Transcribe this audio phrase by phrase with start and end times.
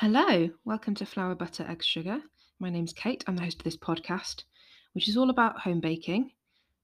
[0.00, 2.20] Hello, welcome to Flour Butter Egg Sugar.
[2.60, 3.24] My name's Kate.
[3.26, 4.44] I'm the host of this podcast,
[4.92, 6.30] which is all about home baking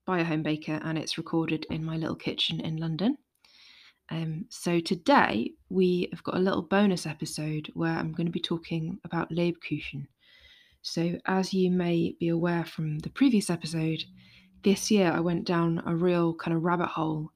[0.05, 3.17] by a home baker, and it's recorded in my little kitchen in London.
[4.11, 8.41] Um, so today we have got a little bonus episode where I'm going to be
[8.41, 10.07] talking about Lebkuchen.
[10.81, 14.03] So, as you may be aware from the previous episode,
[14.61, 17.31] this year I went down a real kind of rabbit hole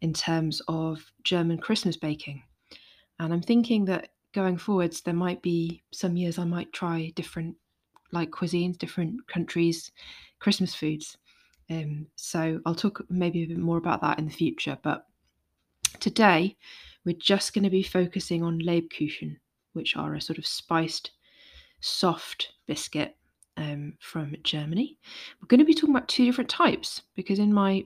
[0.00, 2.44] in terms of German Christmas baking.
[3.18, 7.56] And I'm thinking that going forwards, there might be some years I might try different
[8.12, 9.90] like cuisines, different countries,
[10.38, 11.16] Christmas foods.
[11.70, 14.78] Um, so I'll talk maybe a bit more about that in the future.
[14.82, 15.06] But
[16.00, 16.56] today,
[17.04, 19.36] we're just going to be focusing on Lebkuchen,
[19.72, 21.12] which are a sort of spiced,
[21.80, 23.16] soft biscuit
[23.56, 24.98] um, from Germany.
[25.40, 27.84] We're going to be talking about two different types because in my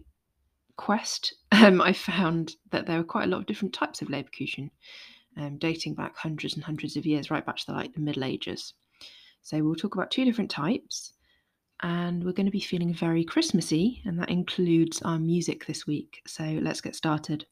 [0.76, 4.70] quest, um, I found that there are quite a lot of different types of Lebkuchen
[5.38, 8.24] um, dating back hundreds and hundreds of years, right back to the, like the Middle
[8.24, 8.74] Ages.
[9.42, 11.12] So we'll talk about two different types,
[11.82, 16.20] and we're going to be feeling very Christmassy, and that includes our music this week.
[16.26, 17.46] So let's get started.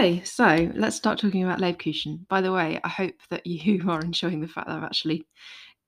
[0.00, 2.26] Okay, so let's start talking about Lebkuchen.
[2.28, 5.26] By the way, I hope that you are enjoying the fact that I've actually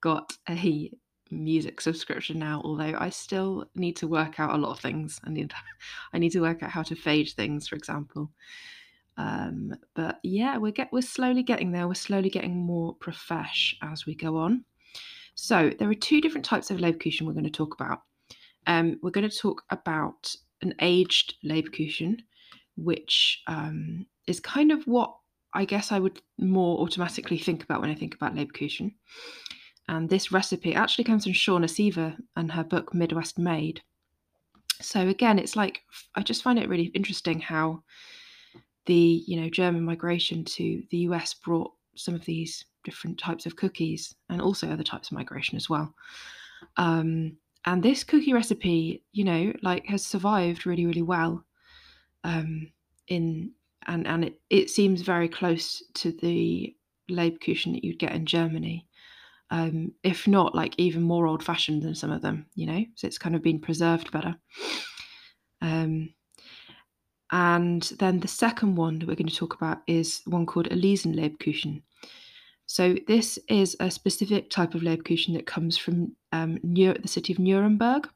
[0.02, 0.90] got a
[1.30, 5.18] music subscription now, although I still need to work out a lot of things.
[5.24, 5.54] I need
[6.12, 8.30] I need to work out how to fade things, for example.
[9.16, 11.88] Um, but yeah, we're get we're slowly getting there.
[11.88, 14.66] We're slowly getting more profesh as we go on.
[15.36, 18.02] So there are two different types of Lebkuchen we're going to talk about.
[18.66, 22.20] Um, we're going to talk about an aged Lebkuchen,
[22.76, 25.14] which um, is kind of what
[25.54, 28.94] I guess I would more automatically think about when I think about Lebkuchen.
[29.88, 33.82] And this recipe actually comes from Shauna Sever and her book Midwest Made.
[34.80, 35.82] So again, it's like
[36.14, 37.82] I just find it really interesting how
[38.86, 43.56] the you know German migration to the US brought some of these different types of
[43.56, 45.94] cookies and also other types of migration as well.
[46.76, 51.44] Um, and this cookie recipe, you know, like has survived really, really well
[52.24, 52.70] um,
[53.08, 53.52] in
[53.86, 56.74] and and it, it seems very close to the
[57.10, 58.86] Lebkuchen that you'd get in Germany.
[59.50, 63.06] Um, if not like even more old fashioned than some of them, you know, so
[63.06, 64.34] it's kind of been preserved better.
[65.60, 66.14] Um,
[67.30, 71.14] and then the second one that we're going to talk about is one called Elisen
[71.14, 71.82] Lebkuchen.
[72.66, 77.38] So this is a specific type of Lebkuchen that comes from um, the city of
[77.38, 78.08] Nuremberg.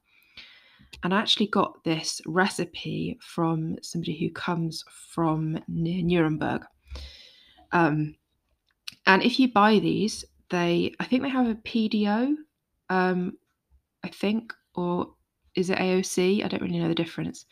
[1.02, 6.64] And I actually got this recipe from somebody who comes from near Nuremberg.
[7.72, 8.16] Um,
[9.06, 12.34] and if you buy these, they I think they have a PDO,
[12.90, 13.36] um,
[14.02, 15.12] I think, or
[15.54, 16.44] is it AOC?
[16.44, 17.46] I don't really know the difference.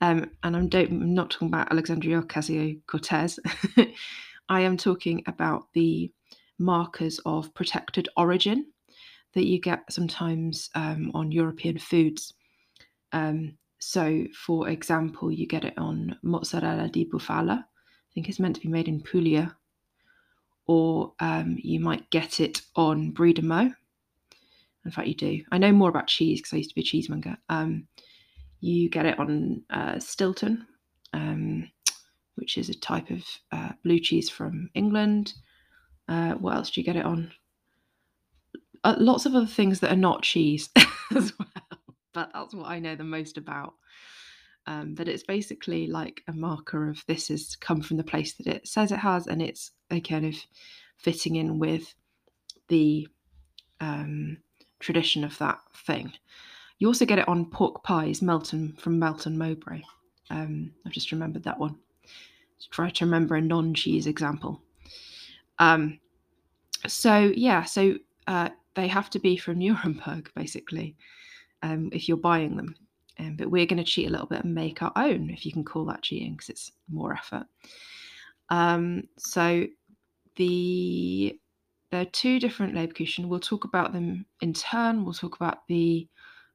[0.00, 3.38] Um, and I'm, don't, I'm not talking about Alexandria Ocasio Cortez.
[4.48, 6.10] I am talking about the
[6.58, 8.66] markers of protected origin
[9.34, 12.34] that you get sometimes um, on European foods.
[13.14, 17.58] Um, so, for example, you get it on mozzarella di bufala.
[17.60, 19.56] I think it's meant to be made in Puglia.
[20.66, 23.72] Or um, you might get it on Brie de Meaux.
[24.84, 25.42] In fact, you do.
[25.52, 27.36] I know more about cheese because I used to be a cheesemonger.
[27.48, 27.86] Um,
[28.60, 30.66] you get it on uh, Stilton,
[31.12, 31.70] um,
[32.34, 33.22] which is a type of
[33.52, 35.34] uh, blue cheese from England.
[36.08, 37.30] Uh, what else do you get it on?
[38.82, 40.68] Uh, lots of other things that are not cheese
[41.14, 41.48] as well
[42.14, 43.74] but that's what I know the most about.
[44.66, 48.46] Um, but it's basically like a marker of this has come from the place that
[48.46, 50.34] it says it has, and it's a kind of
[50.96, 51.94] fitting in with
[52.68, 53.06] the
[53.80, 54.38] um,
[54.78, 56.12] tradition of that thing.
[56.78, 59.82] You also get it on pork pies, Melton from Melton Mowbray.
[60.30, 61.76] Um, I've just remembered that one.
[62.70, 64.62] Try to remember a non-cheese example.
[65.58, 66.00] Um,
[66.86, 67.96] so yeah, so
[68.26, 70.96] uh, they have to be from Nuremberg, basically
[71.64, 72.76] um, if you're buying them.
[73.18, 75.52] Um, but we're going to cheat a little bit and make our own, if you
[75.52, 77.46] can call that cheating, because it's more effort.
[78.50, 79.66] Um, so
[80.36, 81.38] the
[81.90, 83.28] there are two different Leibkuchen.
[83.28, 85.04] We'll talk about them in turn.
[85.04, 86.08] We'll talk about the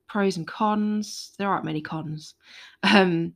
[0.07, 1.31] pros and cons.
[1.38, 2.35] There aren't many cons,
[2.83, 3.33] um,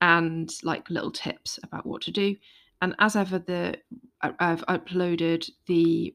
[0.00, 2.34] and like little tips about what to do.
[2.82, 3.76] And as ever, the
[4.22, 6.14] I've uploaded the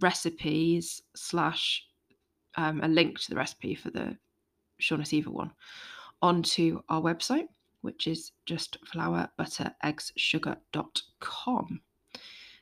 [0.00, 1.84] recipes slash
[2.56, 4.16] um, a link to the recipe for the
[4.80, 5.52] Shauna Sever one
[6.22, 7.48] onto our website,
[7.82, 11.80] which is just flour, butter, eggs, sugar.com.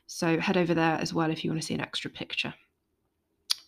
[0.07, 2.53] So head over there as well if you want to see an extra picture.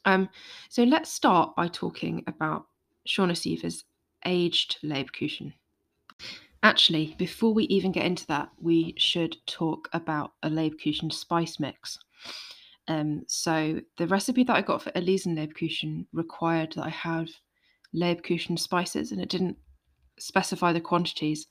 [0.05, 0.29] Um,
[0.69, 2.65] so let's start by talking about
[3.07, 3.83] Shauna Sever's
[4.25, 5.53] aged Leibkuchen.
[6.63, 11.99] Actually, before we even get into that, we should talk about a Leibkuchen spice mix.
[12.87, 17.29] Um, so the recipe that I got for Elisen Leibkuchen required that I have
[17.95, 19.57] Leibkuchen spices, and it didn't
[20.19, 21.47] specify the quantities.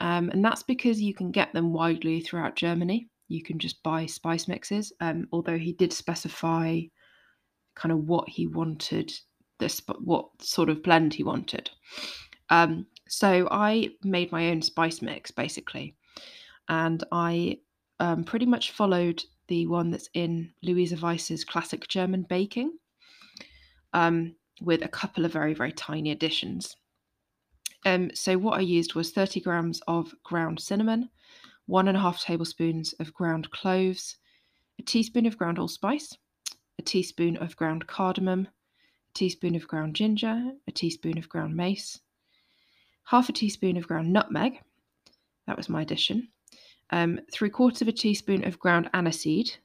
[0.00, 3.08] Um, and that's because you can get them widely throughout Germany.
[3.28, 4.92] You can just buy spice mixes.
[5.00, 6.80] Um, although he did specify
[7.74, 9.12] kind of what he wanted,
[9.58, 11.70] this what sort of blend he wanted.
[12.50, 15.96] Um, so I made my own spice mix basically,
[16.68, 17.58] and I
[18.00, 22.72] um, pretty much followed the one that's in Luisa Weiss's classic German baking,
[23.92, 26.76] um, with a couple of very very tiny additions.
[27.84, 31.08] Um, so what I used was 30 grams of ground cinnamon,
[31.66, 34.16] one and a half tablespoons of ground cloves,
[34.78, 36.16] a teaspoon of ground allspice,
[36.78, 42.00] a teaspoon of ground cardamom, a teaspoon of ground ginger, a teaspoon of ground mace,
[43.04, 44.60] half a teaspoon of ground nutmeg.
[45.46, 46.28] That was my addition.
[46.90, 49.56] Um, three quarters of a teaspoon of ground aniseed.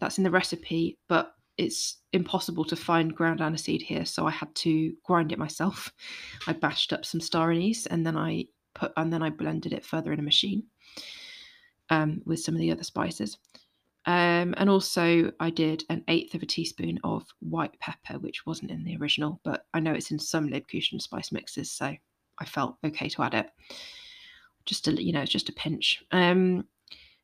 [0.00, 4.52] That's in the recipe, but it's impossible to find ground aniseed here, so I had
[4.56, 5.92] to grind it myself.
[6.46, 9.84] I bashed up some star anise and then I put and then I blended it
[9.84, 10.62] further in a machine
[11.90, 13.36] um, with some of the other spices.
[14.06, 18.70] Um, and also, I did an eighth of a teaspoon of white pepper, which wasn't
[18.70, 21.94] in the original, but I know it's in some Leibkuchen spice mixes, so
[22.38, 23.50] I felt okay to add it.
[24.64, 26.02] Just a you know, just a pinch.
[26.10, 26.64] Um,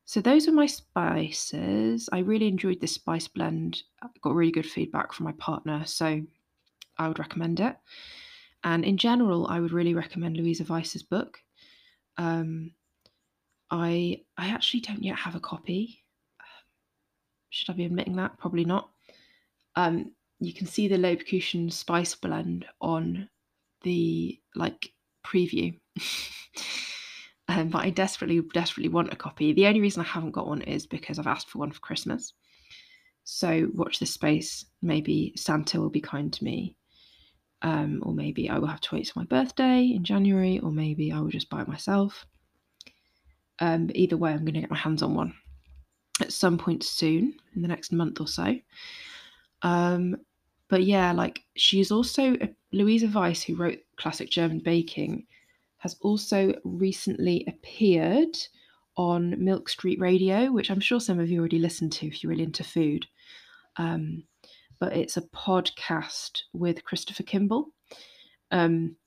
[0.07, 2.07] so those are my spices.
[2.13, 3.83] I really enjoyed this spice blend.
[4.01, 6.21] I got really good feedback from my partner, so
[6.97, 7.75] I would recommend it.
[8.63, 11.39] And in general, I would really recommend Luisa Weiss's book.
[12.15, 12.71] Um,
[13.69, 16.05] I I actually don't yet have a copy.
[17.49, 18.37] Should I be admitting that?
[18.37, 18.89] Probably not.
[19.75, 23.27] Um, you can see the Leibkuchen spice blend on
[23.81, 24.93] the like
[25.25, 25.77] preview.
[27.47, 29.53] um, but I desperately, desperately want a copy.
[29.53, 32.33] The only reason I haven't got one is because I've asked for one for Christmas.
[33.23, 34.65] So watch this space.
[34.81, 36.75] Maybe Santa will be kind to me.
[37.61, 41.11] Um, or maybe I will have to wait till my birthday in January, or maybe
[41.11, 42.25] I will just buy it myself.
[43.59, 45.33] Um, but either way, I'm going to get my hands on one
[46.21, 48.55] at some point soon in the next month or so.
[49.63, 50.17] Um,
[50.69, 52.35] but yeah, like she's also
[52.71, 55.25] Luisa Weiss, who wrote Classic German Baking,
[55.87, 58.37] has also recently appeared
[58.97, 62.29] on Milk Street Radio, which I'm sure some of you already listened to if you're
[62.29, 63.05] really into food.
[63.77, 64.23] Um,
[64.81, 67.67] but it's a podcast with Christopher Kimball.
[68.51, 68.97] Um,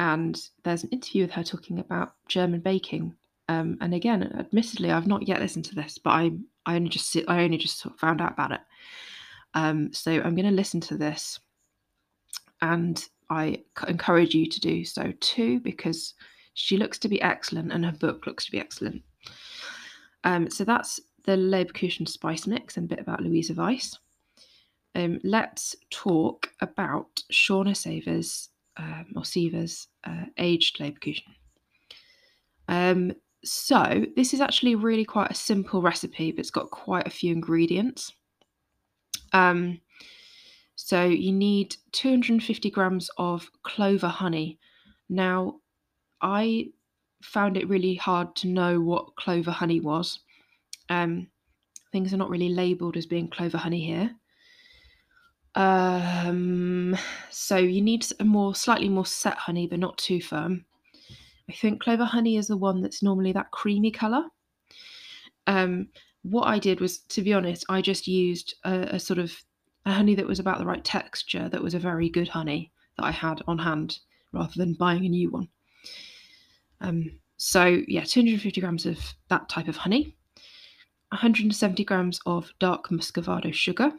[0.00, 3.14] and there's an interview with her talking about German baking.
[3.48, 6.32] Um, and again, admittedly, I've not yet listened to this, but I
[6.66, 8.60] I only just I only just found out about it.
[9.54, 11.38] Um, so I'm going to listen to this,
[12.60, 16.14] and I encourage you to do so too because
[16.54, 19.02] she looks to be excellent and her book looks to be excellent.
[20.24, 23.98] Um, so that's the Leibkuchen spice mix and a bit about Luisa Weiss.
[24.94, 31.22] Um, let's talk about Shauna Savers um, or Sever's uh, aged Leibkuchen.
[32.68, 33.12] Um,
[33.44, 37.32] so this is actually really quite a simple recipe, but it's got quite a few
[37.32, 38.12] ingredients.
[39.32, 39.80] Um,
[40.76, 44.58] so you need 250 grams of clover honey.
[45.08, 45.56] Now,
[46.20, 46.68] I
[47.22, 50.20] found it really hard to know what clover honey was.
[50.90, 51.28] Um,
[51.92, 54.14] things are not really labelled as being clover honey here.
[55.54, 56.94] Um,
[57.30, 60.66] so you need a more slightly more set honey, but not too firm.
[61.48, 64.24] I think clover honey is the one that's normally that creamy colour.
[65.46, 65.88] Um,
[66.22, 69.34] what I did was, to be honest, I just used a, a sort of
[69.86, 73.04] a honey that was about the right texture, that was a very good honey that
[73.04, 74.00] I had on hand
[74.32, 75.48] rather than buying a new one.
[76.80, 80.16] Um, so, yeah, 250 grams of that type of honey,
[81.10, 83.92] 170 grams of dark muscovado sugar,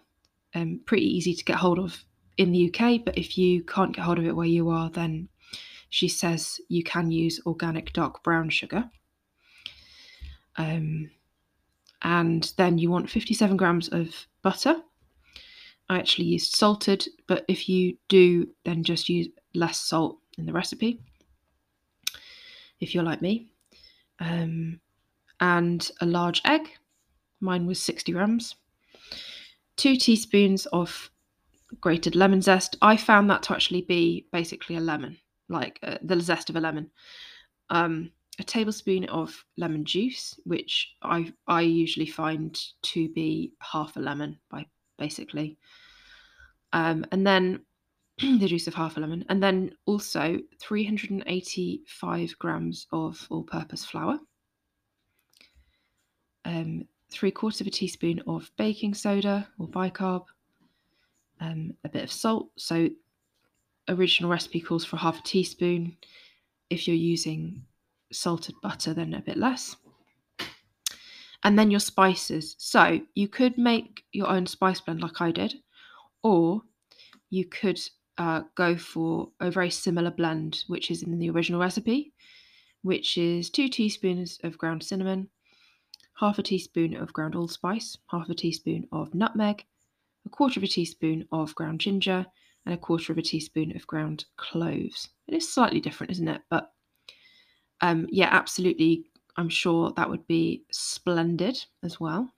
[0.53, 2.03] um, pretty easy to get hold of
[2.37, 5.29] in the UK, but if you can't get hold of it where you are, then
[5.89, 8.89] she says you can use organic dark brown sugar.
[10.57, 11.11] Um,
[12.01, 14.75] and then you want 57 grams of butter.
[15.89, 20.53] I actually used salted, but if you do, then just use less salt in the
[20.53, 20.99] recipe.
[22.79, 23.49] If you're like me,
[24.19, 24.79] um,
[25.39, 26.69] and a large egg.
[27.39, 28.55] Mine was 60 grams.
[29.75, 31.11] Two teaspoons of
[31.81, 32.77] grated lemon zest.
[32.81, 35.17] I found that to actually be basically a lemon,
[35.49, 36.89] like uh, the zest of a lemon.
[37.69, 43.99] Um, a tablespoon of lemon juice, which I I usually find to be half a
[43.99, 45.57] lemon by basically.
[46.73, 47.61] Um, and then
[48.19, 54.19] the juice of half a lemon, and then also 385 grams of all-purpose flour,
[56.45, 60.25] um, three quarters of a teaspoon of baking soda or bicarb,
[61.39, 62.49] um, a bit of salt.
[62.57, 62.89] So,
[63.87, 65.95] original recipe calls for half a teaspoon.
[66.69, 67.63] If you're using
[68.11, 69.75] salted butter, then a bit less.
[71.47, 72.57] And then your spices.
[72.59, 75.55] So, you could make your own spice blend like I did,
[76.21, 76.61] or
[77.29, 77.79] you could
[78.17, 82.11] uh, go for a very similar blend, which is in the original recipe,
[82.81, 85.29] which is two teaspoons of ground cinnamon,
[86.19, 89.63] half a teaspoon of ground allspice, half a teaspoon of nutmeg,
[90.25, 92.25] a quarter of a teaspoon of ground ginger,
[92.65, 95.07] and a quarter of a teaspoon of ground cloves.
[95.29, 96.41] It is slightly different, isn't it?
[96.49, 96.73] But
[97.79, 99.05] um, yeah, absolutely.
[99.37, 102.33] I'm sure that would be splendid as well.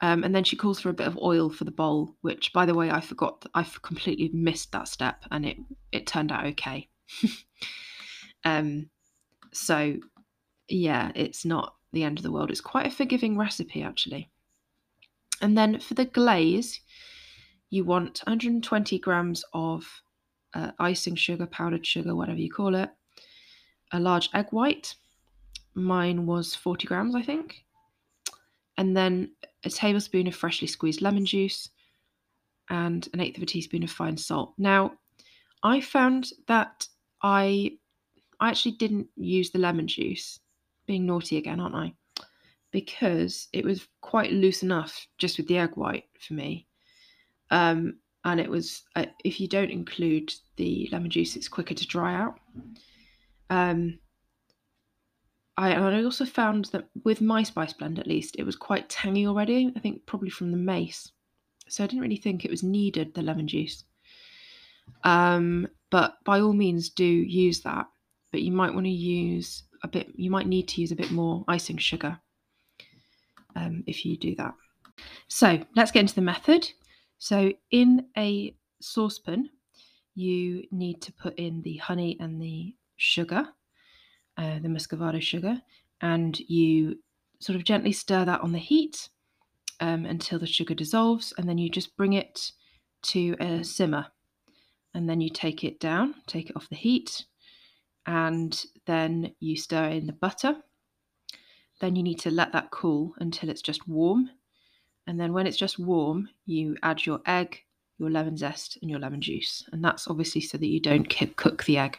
[0.00, 2.66] Um, and then she calls for a bit of oil for the bowl, which, by
[2.66, 3.46] the way, I forgot.
[3.54, 5.56] I completely missed that step, and it
[5.92, 6.88] it turned out okay.
[8.44, 8.90] um,
[9.52, 9.96] so
[10.68, 12.50] yeah, it's not the end of the world.
[12.50, 14.30] It's quite a forgiving recipe, actually.
[15.40, 16.80] And then for the glaze,
[17.70, 20.02] you want 120 grams of
[20.54, 22.90] uh, icing sugar, powdered sugar, whatever you call it,
[23.92, 24.94] a large egg white.
[25.74, 27.64] Mine was 40 grams, I think.
[28.76, 29.32] And then
[29.64, 31.68] a tablespoon of freshly squeezed lemon juice
[32.70, 34.54] and an eighth of a teaspoon of fine salt.
[34.58, 34.92] Now,
[35.62, 36.86] I found that
[37.22, 37.78] I
[38.40, 40.40] I actually didn't use the lemon juice
[40.86, 41.94] being naughty again, aren't I?
[42.72, 46.66] Because it was quite loose enough just with the egg white for me.
[47.50, 51.86] Um, and it was, uh, if you don't include the lemon juice, it's quicker to
[51.86, 52.40] dry out.
[53.50, 53.98] Um,
[55.56, 58.88] I, and I also found that with my spice blend, at least, it was quite
[58.88, 59.72] tangy already.
[59.76, 61.12] I think probably from the mace.
[61.68, 63.84] So I didn't really think it was needed, the lemon juice.
[65.04, 67.86] Um, but by all means, do use that.
[68.32, 71.12] But you might want to use a bit, you might need to use a bit
[71.12, 72.18] more icing sugar
[73.54, 74.54] um, if you do that.
[75.28, 76.68] So let's get into the method.
[77.18, 79.50] So in a saucepan,
[80.14, 83.48] you need to put in the honey and the sugar,
[84.64, 85.60] the muscovado sugar,
[86.00, 86.98] and you
[87.38, 89.08] sort of gently stir that on the heat
[89.80, 92.52] um, until the sugar dissolves, and then you just bring it
[93.02, 94.06] to a simmer.
[94.94, 97.26] And then you take it down, take it off the heat,
[98.06, 100.56] and then you stir in the butter.
[101.80, 104.30] Then you need to let that cool until it's just warm.
[105.06, 107.64] And then when it's just warm, you add your egg,
[107.98, 109.68] your lemon zest, and your lemon juice.
[109.72, 111.98] And that's obviously so that you don't cook the egg.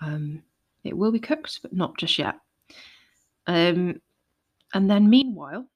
[0.00, 0.42] Um,
[0.84, 2.36] it will be cooked, but not just yet.
[3.46, 4.00] Um,
[4.74, 5.66] and then, meanwhile,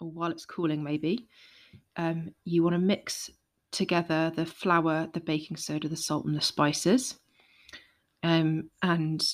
[0.00, 1.26] or while it's cooling, maybe,
[1.96, 3.30] um, you want to mix
[3.70, 7.18] together the flour, the baking soda, the salt, and the spices
[8.22, 9.24] um, and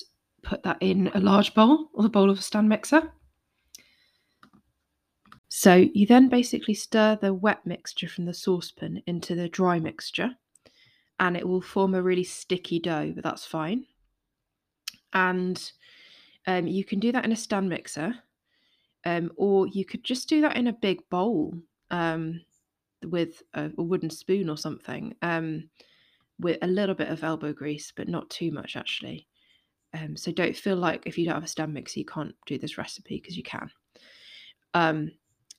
[0.43, 3.11] put that in a large bowl or the bowl of a stand mixer.
[5.49, 10.31] So you then basically stir the wet mixture from the saucepan into the dry mixture
[11.19, 13.85] and it will form a really sticky dough, but that's fine.
[15.13, 15.71] And
[16.45, 18.15] um, you can do that in a stand mixer
[19.05, 21.53] um, or you could just do that in a big bowl
[21.91, 22.41] um,
[23.05, 25.15] with a, a, wooden spoon or something.
[25.21, 25.69] Um,
[26.39, 29.27] with a little bit of elbow grease, but not too much actually.
[29.93, 32.57] Um, so don't feel like if you don't have a stand mixer, you can't do
[32.57, 33.69] this recipe because you can.
[34.73, 35.11] Um,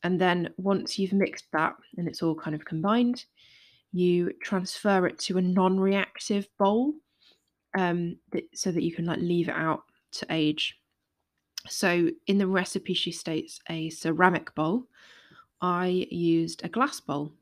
[0.04, 3.24] and then once you've mixed that and it's all kind of combined,
[3.92, 6.92] you transfer it to a non-reactive bowl
[7.78, 8.16] um,
[8.54, 9.82] so that you can like leave it out
[10.12, 10.78] to age.
[11.68, 14.84] So in the recipe, she states a ceramic bowl.
[15.60, 17.32] I used a glass bowl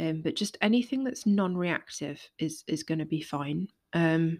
[0.00, 4.38] um, but just anything that's non-reactive is is going to be fine um,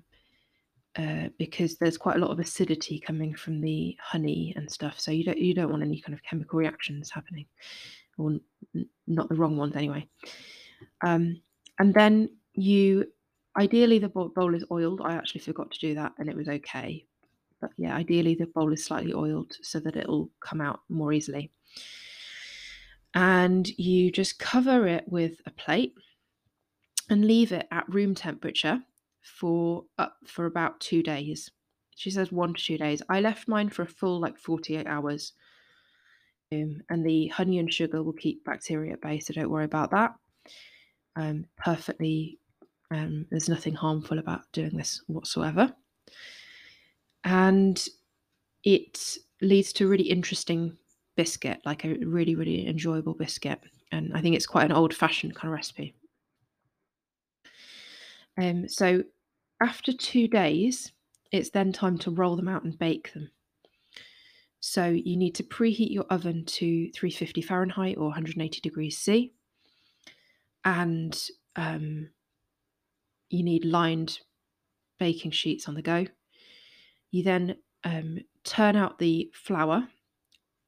[0.96, 5.00] uh, because there's quite a lot of acidity coming from the honey and stuff.
[5.00, 7.46] So you don't you don't want any kind of chemical reactions happening,
[8.18, 8.38] or
[8.74, 10.08] n- not the wrong ones anyway.
[11.04, 11.42] Um,
[11.80, 13.06] and then you
[13.58, 15.00] ideally the bowl is oiled.
[15.02, 17.04] I actually forgot to do that and it was okay.
[17.60, 21.50] But yeah, ideally the bowl is slightly oiled so that it'll come out more easily.
[23.14, 25.94] And you just cover it with a plate
[27.10, 28.82] and leave it at room temperature
[29.22, 31.50] for up for about two days.
[31.96, 33.02] She says one to two days.
[33.08, 35.32] I left mine for a full like 48 hours.
[36.52, 39.90] Um, and the honey and sugar will keep bacteria at bay, so don't worry about
[39.90, 40.14] that.
[41.16, 42.38] Um, perfectly,
[42.90, 45.75] um, there's nothing harmful about doing this whatsoever.
[47.25, 47.87] And
[48.64, 50.76] it leads to a really interesting
[51.16, 53.61] biscuit, like a really, really enjoyable biscuit.
[53.92, 55.95] And I think it's quite an old fashioned kind of recipe.
[58.40, 59.02] Um, so
[59.61, 60.92] after two days,
[61.33, 63.30] it's then time to roll them out and bake them.
[64.61, 69.33] So you need to preheat your oven to 350 Fahrenheit or 180 degrees C.
[70.64, 71.21] And
[71.57, 72.11] um,
[73.30, 74.20] you need lined
[74.99, 76.06] baking sheets on the go.
[77.11, 79.88] You then um, turn out the flour,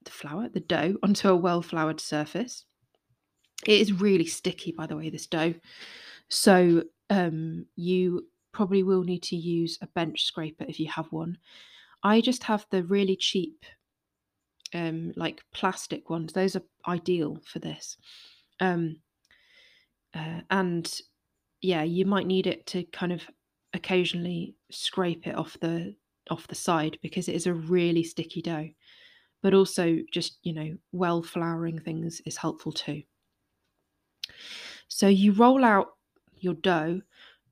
[0.05, 2.65] the flour, the dough, onto a well floured surface.
[3.67, 5.55] It is really sticky, by the way, this dough.
[6.29, 11.39] So um, you probably will need to use a bench scraper if you have one.
[12.03, 13.67] I just have the really cheap,
[14.73, 16.33] um, like plastic ones.
[16.33, 17.99] Those are ideal for this.
[18.61, 18.97] Um,
[20.15, 21.01] uh, and
[21.63, 23.23] yeah, you might need it to kind of
[23.73, 25.95] occasionally scrape it off the
[26.31, 28.69] off the side because it is a really sticky dough.
[29.43, 33.03] But also, just you know, well flouring things is helpful too.
[34.89, 35.89] So you roll out
[36.37, 37.01] your dough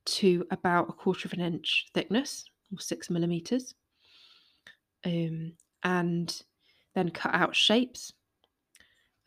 [0.05, 3.73] to about a quarter of an inch thickness or six millimeters,
[5.05, 6.41] um, and
[6.95, 8.13] then cut out shapes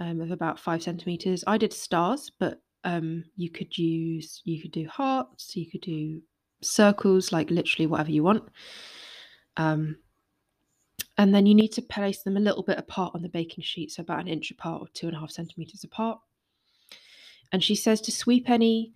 [0.00, 1.44] um, of about five centimeters.
[1.46, 6.22] I did stars, but um, you could use you could do hearts, you could do
[6.62, 8.44] circles, like literally whatever you want.
[9.56, 9.96] Um,
[11.18, 13.92] and then you need to place them a little bit apart on the baking sheet,
[13.92, 16.18] so about an inch apart or two and a half centimeters apart.
[17.52, 18.94] And she says to sweep any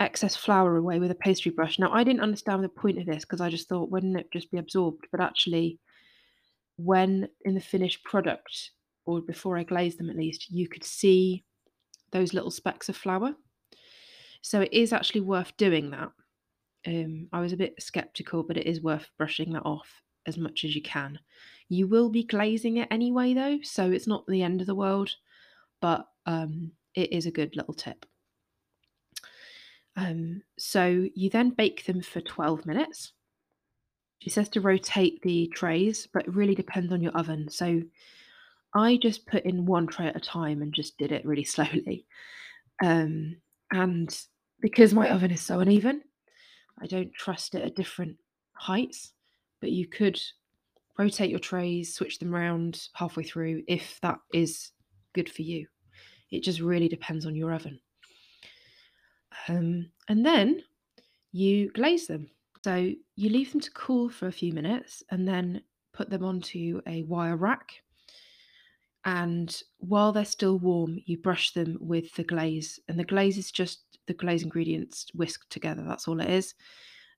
[0.00, 1.78] excess flour away with a pastry brush.
[1.78, 4.50] Now, I didn't understand the point of this because I just thought, wouldn't it just
[4.50, 5.06] be absorbed?
[5.12, 5.78] But actually,
[6.76, 8.70] when in the finished product,
[9.04, 11.44] or before I glazed them at least, you could see
[12.12, 13.34] those little specks of flour.
[14.42, 16.10] So it is actually worth doing that.
[16.86, 20.64] Um, I was a bit skeptical, but it is worth brushing that off as much
[20.64, 21.18] as you can.
[21.68, 25.10] You will be glazing it anyway, though, so it's not the end of the world,
[25.80, 28.04] but um, it is a good little tip.
[29.96, 33.12] Um, so you then bake them for 12 minutes.
[34.18, 37.48] She says to rotate the trays, but it really depends on your oven.
[37.48, 37.82] So
[38.74, 42.06] I just put in one tray at a time and just did it really slowly.
[42.82, 43.36] Um,
[43.70, 44.16] and
[44.60, 46.02] because my oven is so uneven,
[46.80, 48.16] I don't trust it at different
[48.54, 49.12] heights.
[49.60, 50.20] But you could
[50.98, 54.70] rotate your trays, switch them around halfway through if that is
[55.14, 55.66] good for you.
[56.30, 57.78] It just really depends on your oven.
[59.48, 60.62] Um, and then
[61.32, 62.28] you glaze them.
[62.64, 66.80] So you leave them to cool for a few minutes and then put them onto
[66.86, 67.72] a wire rack.
[69.04, 72.78] And while they're still warm, you brush them with the glaze.
[72.88, 75.84] And the glaze is just the glaze ingredients whisked together.
[75.86, 76.54] That's all it is.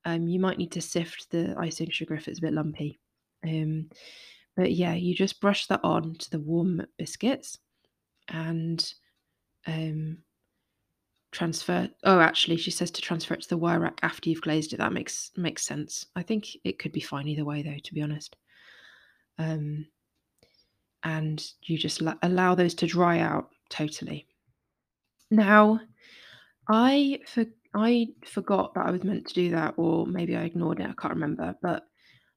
[0.07, 2.99] Um, you might need to sift the icing sugar if it's a bit lumpy.
[3.47, 3.91] Um,
[4.57, 7.59] but yeah, you just brush that on to the warm biscuits
[8.29, 8.95] and
[9.67, 10.19] um,
[11.35, 14.73] transfer oh actually she says to transfer it to the wire rack after you've glazed
[14.73, 17.93] it that makes makes sense i think it could be fine either way though to
[17.93, 18.37] be honest
[19.39, 19.85] um
[21.05, 24.27] and you just allow those to dry out totally
[25.31, 25.79] now
[26.69, 30.81] i for i forgot that i was meant to do that or maybe i ignored
[30.81, 31.85] it i can't remember but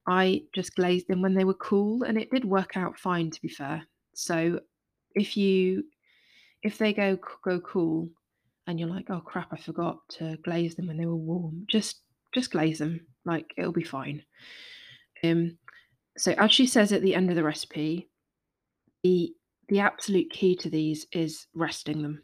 [0.08, 3.42] i just glazed them when they were cool and it did work out fine to
[3.42, 4.60] be fair so
[5.16, 5.84] if you
[6.64, 8.10] if they go go cool
[8.68, 11.66] and you're like, oh crap, I forgot to glaze them when they were warm.
[11.70, 12.02] Just
[12.34, 13.00] just glaze them.
[13.26, 14.24] Like it'll be fine.
[15.24, 15.58] Um
[16.18, 18.10] so as she says at the end of the recipe,
[19.04, 19.34] the
[19.70, 22.24] the absolute key to these is resting them.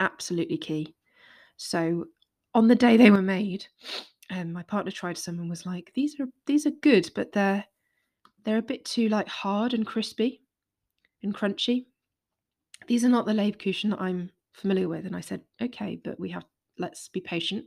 [0.00, 0.94] Absolutely key.
[1.56, 2.06] So
[2.54, 3.66] on the day they were made,
[4.30, 7.64] um, my partner tried some and was like, these are these are good, but they're
[8.44, 10.42] they're a bit too like hard and crispy
[11.22, 11.86] and crunchy.
[12.86, 16.28] These are not the Lebkuchen that I'm familiar with and i said okay but we
[16.28, 16.44] have
[16.78, 17.64] let's be patient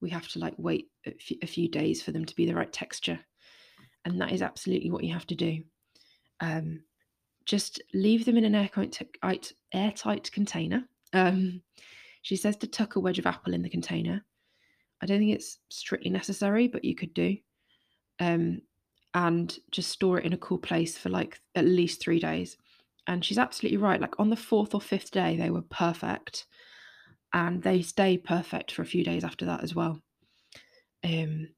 [0.00, 2.72] we have to like wait a few, few days for them to be the right
[2.72, 3.18] texture
[4.04, 5.62] and that is absolutely what you have to do
[6.40, 6.80] um,
[7.46, 11.62] just leave them in an airtight, airtight container um,
[12.22, 14.24] she says to tuck a wedge of apple in the container
[15.04, 17.36] I don't think it's strictly necessary, but you could do.
[18.20, 18.62] Um,
[19.12, 22.56] and just store it in a cool place for like at least three days.
[23.06, 24.00] And she's absolutely right.
[24.00, 26.46] Like on the fourth or fifth day, they were perfect.
[27.34, 30.00] And they stay perfect for a few days after that as well.
[31.04, 31.48] Um,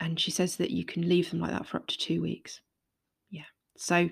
[0.00, 2.60] and she says that you can leave them like that for up to two weeks.
[3.30, 3.44] Yeah.
[3.76, 4.10] So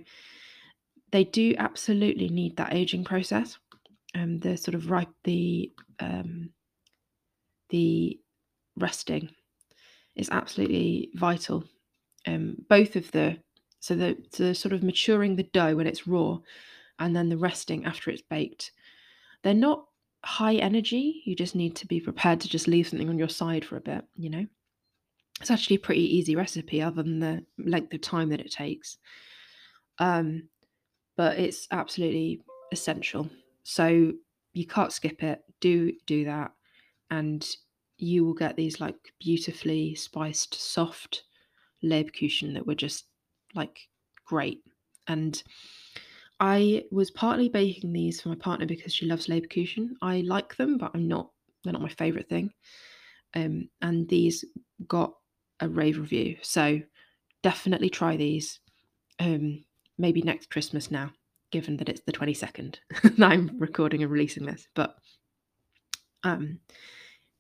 [1.12, 3.58] they do absolutely need that aging process.
[4.14, 5.70] Um, the sort of ripe the
[6.00, 6.50] um,
[7.68, 8.18] the
[8.76, 9.30] resting
[10.16, 11.64] is absolutely vital.
[12.26, 13.38] Um, both of the
[13.80, 16.38] so the the sort of maturing the dough when it's raw,
[16.98, 18.72] and then the resting after it's baked.
[19.42, 19.86] They're not
[20.24, 21.22] high energy.
[21.24, 23.80] You just need to be prepared to just leave something on your side for a
[23.80, 24.04] bit.
[24.14, 24.46] You know,
[25.40, 28.98] it's actually a pretty easy recipe, other than the length of time that it takes.
[29.98, 30.48] Um,
[31.22, 33.30] but it's absolutely essential.
[33.62, 34.12] So
[34.54, 35.40] you can't skip it.
[35.60, 36.50] Do do that,
[37.10, 37.48] and
[37.96, 41.22] you will get these like beautifully spiced, soft
[41.84, 43.04] Lebkuchen that were just
[43.54, 43.78] like
[44.24, 44.64] great.
[45.06, 45.40] And
[46.40, 49.90] I was partly baking these for my partner because she loves Lebkuchen.
[50.02, 51.30] I like them, but I'm not.
[51.62, 52.50] They're not my favorite thing.
[53.34, 54.44] Um, and these
[54.88, 55.14] got
[55.60, 56.80] a rave review, so
[57.44, 58.58] definitely try these.
[59.20, 59.62] Um,
[60.02, 61.12] maybe next Christmas now,
[61.52, 64.66] given that it's the 22nd that I'm recording and releasing this.
[64.74, 64.96] But
[66.24, 66.58] um,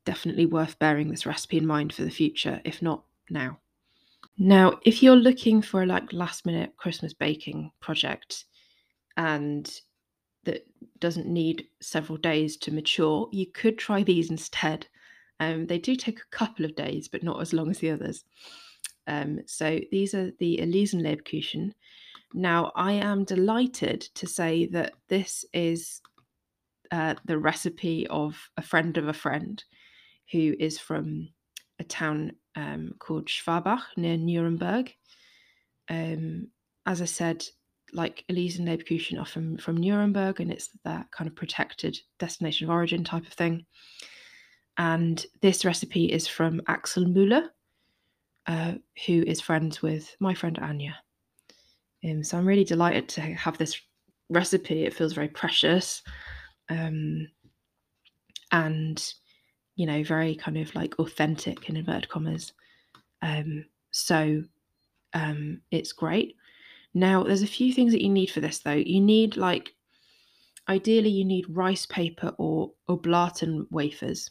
[0.06, 3.58] definitely worth bearing this recipe in mind for the future, if not now.
[4.38, 8.44] Now, if you're looking for a like last minute Christmas baking project
[9.16, 9.70] and
[10.44, 10.66] that
[11.00, 14.86] doesn't need several days to mature, you could try these instead.
[15.40, 18.24] Um, they do take a couple of days, but not as long as the others.
[19.08, 21.72] Um, so these are the Elisen Lebkuchen.
[22.34, 26.00] Now, I am delighted to say that this is
[26.90, 29.62] uh, the recipe of a friend of a friend
[30.30, 31.28] who is from
[31.78, 34.94] a town um, called Schwabach near Nuremberg.
[35.88, 36.48] Um,
[36.86, 37.44] as I said,
[37.92, 42.70] like Elisen Lebkuchen are from, from Nuremberg, and it's that kind of protected destination of
[42.70, 43.66] origin type of thing.
[44.78, 47.48] And this recipe is from Axel Müller,
[48.46, 48.74] uh,
[49.06, 50.96] who is friends with my friend Anya.
[52.04, 53.80] Um, so I'm really delighted to have this
[54.28, 54.84] recipe.
[54.84, 56.02] It feels very precious,
[56.68, 57.28] um,
[58.50, 59.14] and
[59.76, 62.52] you know, very kind of like authentic in inverted commas.
[63.22, 64.42] Um, so
[65.14, 66.36] um, it's great.
[66.94, 68.72] Now, there's a few things that you need for this though.
[68.72, 69.74] You need like,
[70.68, 74.30] ideally, you need rice paper or oblaten wafers.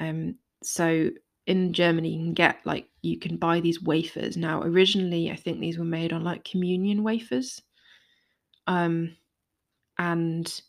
[0.00, 1.10] Um, so
[1.46, 4.36] in Germany, you can get like you can buy these wafers.
[4.36, 7.62] Now, originally, I think these were made on like communion wafers.
[8.66, 9.16] Um,
[9.98, 10.60] and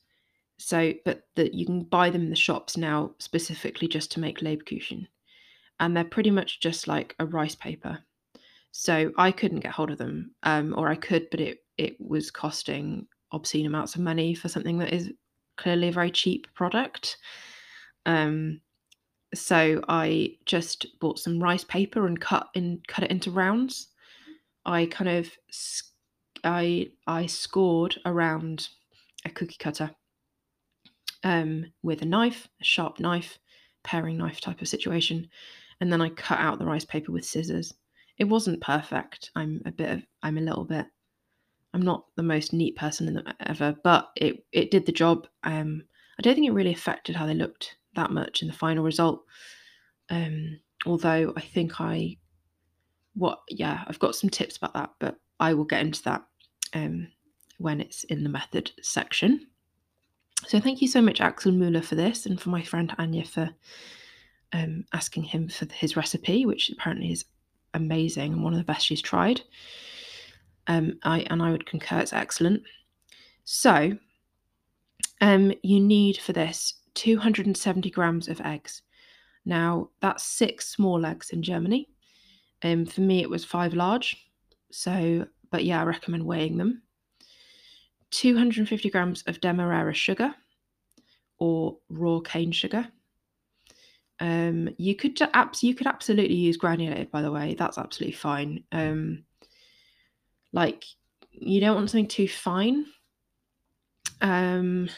[0.58, 4.40] so, but that you can buy them in the shops now specifically just to make
[4.40, 5.08] Lebkuchen,
[5.80, 8.00] and they're pretty much just like a rice paper.
[8.72, 12.32] So I couldn't get hold of them, um, or I could, but it it was
[12.32, 15.12] costing obscene amounts of money for something that is
[15.58, 17.18] clearly a very cheap product.
[18.06, 18.62] Um,
[19.34, 23.88] so I just bought some rice paper and cut in cut it into rounds.
[24.66, 25.32] I kind of
[26.44, 28.70] I I scored around
[29.26, 29.92] a cookie cutter
[31.24, 33.38] um, with a knife, a sharp knife,
[33.84, 35.30] paring knife type of situation,
[35.82, 37.74] and then I cut out the rice paper with scissors.
[38.18, 39.32] It wasn't perfect.
[39.36, 40.86] I'm a bit of I'm a little bit
[41.74, 45.28] I'm not the most neat person the, ever, but it it did the job.
[45.44, 45.84] Um,
[46.18, 49.24] I don't think it really affected how they looked that much in the final result.
[50.10, 52.18] Um, although I think I
[53.16, 56.24] what yeah I've got some tips about that, but I will get into that
[56.74, 57.08] um,
[57.58, 59.48] when it's in the method section.
[60.48, 63.50] So thank you so much, Axel Muller, for this, and for my friend Anya for
[64.54, 67.26] um, asking him for his recipe, which apparently is
[67.74, 69.42] amazing and one of the best she's tried.
[70.68, 72.64] Um, I and I would concur it's excellent.
[73.44, 73.98] So,
[75.22, 78.82] um, you need for this 270 grams of eggs.
[79.46, 81.90] Now that's six small eggs in Germany.
[82.62, 84.30] Um, for me it was five large.
[84.72, 86.84] So, but yeah, I recommend weighing them.
[88.12, 90.36] 250 grams of demerara sugar
[91.38, 92.88] or raw cane sugar.
[94.20, 97.56] Um, you could abs- you could absolutely use granulated, by the way.
[97.58, 98.66] That's absolutely fine.
[98.74, 99.24] Um,
[100.52, 100.84] like
[101.32, 102.88] you don't want something too fine.
[104.20, 104.90] Um,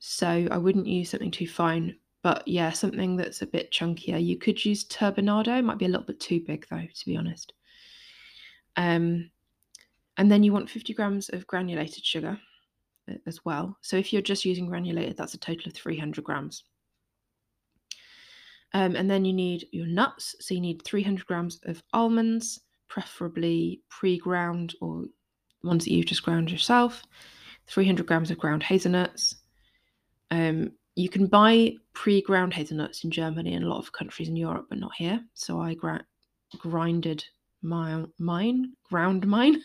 [0.00, 1.96] so I wouldn't use something too fine.
[2.22, 4.22] But yeah, something that's a bit chunkier.
[4.22, 5.58] You could use turbinado.
[5.58, 7.52] It might be a little bit too big though, to be honest.
[8.76, 9.30] Um,
[10.16, 12.38] and then you want 50 grams of granulated sugar
[13.10, 13.78] uh, as well.
[13.80, 16.64] So if you're just using granulated, that's a total of 300 grams.
[18.72, 20.36] Um, and then you need your nuts.
[20.40, 25.04] So you need 300 grams of almonds, preferably pre ground or
[25.62, 27.02] ones that you've just ground yourself,
[27.66, 29.36] 300 grams of ground hazelnuts.
[30.30, 34.36] Um, you can buy pre ground hazelnuts in Germany and a lot of countries in
[34.36, 35.24] Europe, but not here.
[35.34, 36.04] So I gra-
[36.58, 37.24] grinded
[37.62, 39.62] my, mine, ground mine.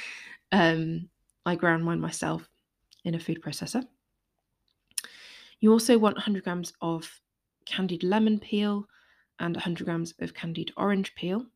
[0.52, 1.08] um,
[1.46, 2.48] I ground mine myself
[3.04, 3.84] in a food processor.
[5.60, 7.20] You also want 100 grams of
[7.64, 8.86] candied lemon peel
[9.40, 11.46] and 100 grams of candied orange peel.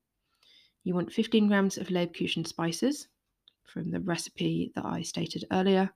[0.85, 3.09] You want 15 grams of Leibkuchen spices
[3.65, 5.91] from the recipe that I stated earlier.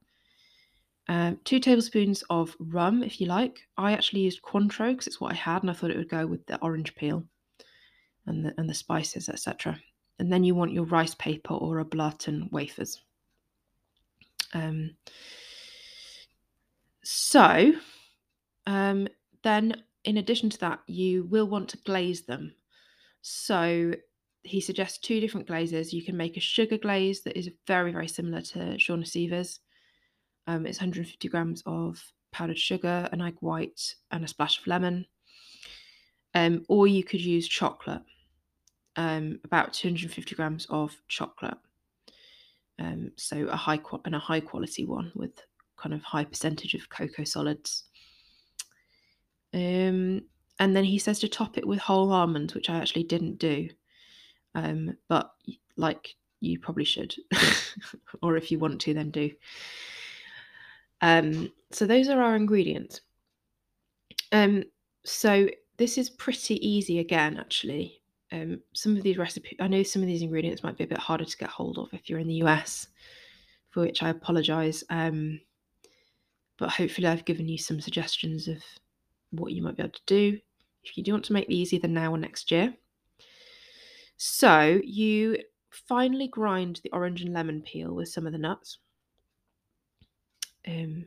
[1.09, 3.61] Uh, two tablespoons of rum, if you like.
[3.77, 6.27] I actually used Cointreau because it's what I had, and I thought it would go
[6.27, 7.25] with the orange peel
[8.27, 9.79] and the and the spices, etc.
[10.19, 13.03] And then you want your rice paper or oblaten wafers.
[14.53, 14.97] Um,
[17.05, 17.73] so
[18.67, 19.07] um,
[19.43, 22.53] then, in addition to that, you will want to glaze them.
[23.23, 23.93] So
[24.43, 25.93] he suggests two different glazes.
[25.93, 29.61] You can make a sugar glaze that is very, very similar to Shauna Sever's.
[30.47, 35.07] Um, it's 150 grams of powdered sugar, an egg white, and a splash of lemon.
[36.35, 38.03] Um, or you could use chocolate,
[38.97, 41.57] um, about 250 grams of chocolate.
[42.79, 45.33] Um, so a high and a high quality one with
[45.77, 47.85] kind of high percentage of cocoa solids.
[49.55, 50.23] Um,
[50.59, 53.69] and then he says to top it with whole almonds, which I actually didn't do.
[54.55, 55.33] Um, but
[55.77, 57.15] like you probably should,
[58.23, 59.31] or if you want to, then do.
[61.01, 63.01] Um, so those are our ingredients.
[64.33, 64.65] Um,
[65.05, 68.01] so this is pretty easy again, actually.
[68.33, 70.99] Um, some of these recipes, I know some of these ingredients might be a bit
[70.99, 72.89] harder to get hold of if you're in the US,
[73.71, 74.83] for which I apologise.
[74.91, 75.41] Um,
[76.59, 78.59] but hopefully, I've given you some suggestions of
[79.31, 80.39] what you might be able to do
[80.83, 82.75] if you do want to make these either now or next year.
[84.17, 85.39] So you
[85.71, 88.79] finely grind the orange and lemon peel with some of the nuts.
[90.67, 91.07] Um,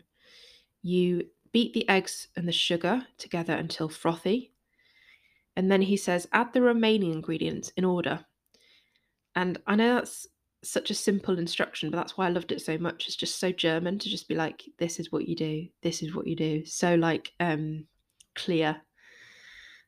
[0.82, 4.54] you beat the eggs and the sugar together until frothy.
[5.56, 8.26] And then he says, add the remaining ingredients in order.
[9.36, 10.28] And I know that's
[10.64, 13.08] such a simple instruction, but that's why I loved it so much.
[13.08, 16.14] It's just so German to just be like, this is what you do, this is
[16.14, 16.66] what you do.
[16.66, 17.86] So like um
[18.36, 18.82] clear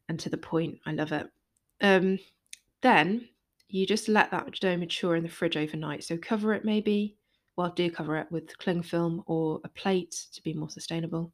[0.10, 0.80] and to the point.
[0.86, 1.28] I love it.
[1.80, 2.20] Um,
[2.82, 3.30] then
[3.70, 6.04] you just let that dough mature in the fridge overnight.
[6.04, 7.18] So cover it maybe,
[7.56, 11.32] well, do cover it with cling film or a plate to be more sustainable.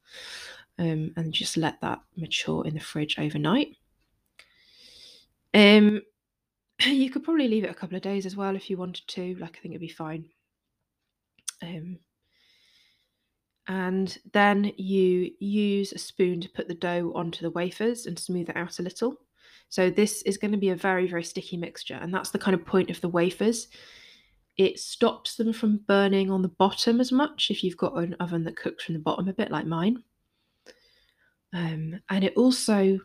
[0.79, 3.77] Um, and just let that mature in the fridge overnight.
[5.53, 6.01] Um,
[6.85, 9.35] you could probably leave it a couple of days as well if you wanted to.
[9.39, 10.25] Like I think it'd be fine.
[11.61, 11.99] Um,
[13.67, 18.49] and then you use a spoon to put the dough onto the wafers and smooth
[18.49, 19.17] it out a little.
[19.69, 22.55] So this is going to be a very, very sticky mixture, and that's the kind
[22.55, 23.67] of point of the wafers.
[24.57, 28.43] It stops them from burning on the bottom as much if you've got an oven
[28.45, 30.03] that cooks from the bottom a bit like mine.
[31.53, 32.99] Um, and it also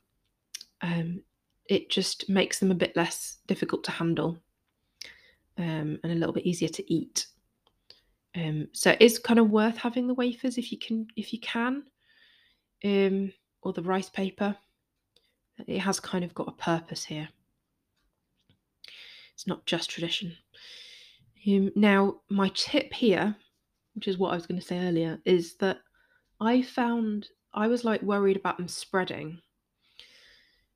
[0.80, 1.22] um,
[1.68, 4.38] it just makes them a bit less difficult to handle
[5.58, 7.26] um, and a little bit easier to eat.
[8.34, 11.40] Um, so it is kind of worth having the wafers if you can, if you
[11.40, 11.84] can,
[12.84, 14.56] um, or the rice paper.
[15.66, 17.28] It has kind of got a purpose here.
[19.34, 20.36] It's not just tradition.
[21.44, 23.34] Now, my tip here,
[23.94, 25.78] which is what I was going to say earlier, is that
[26.40, 29.40] I found I was like worried about them spreading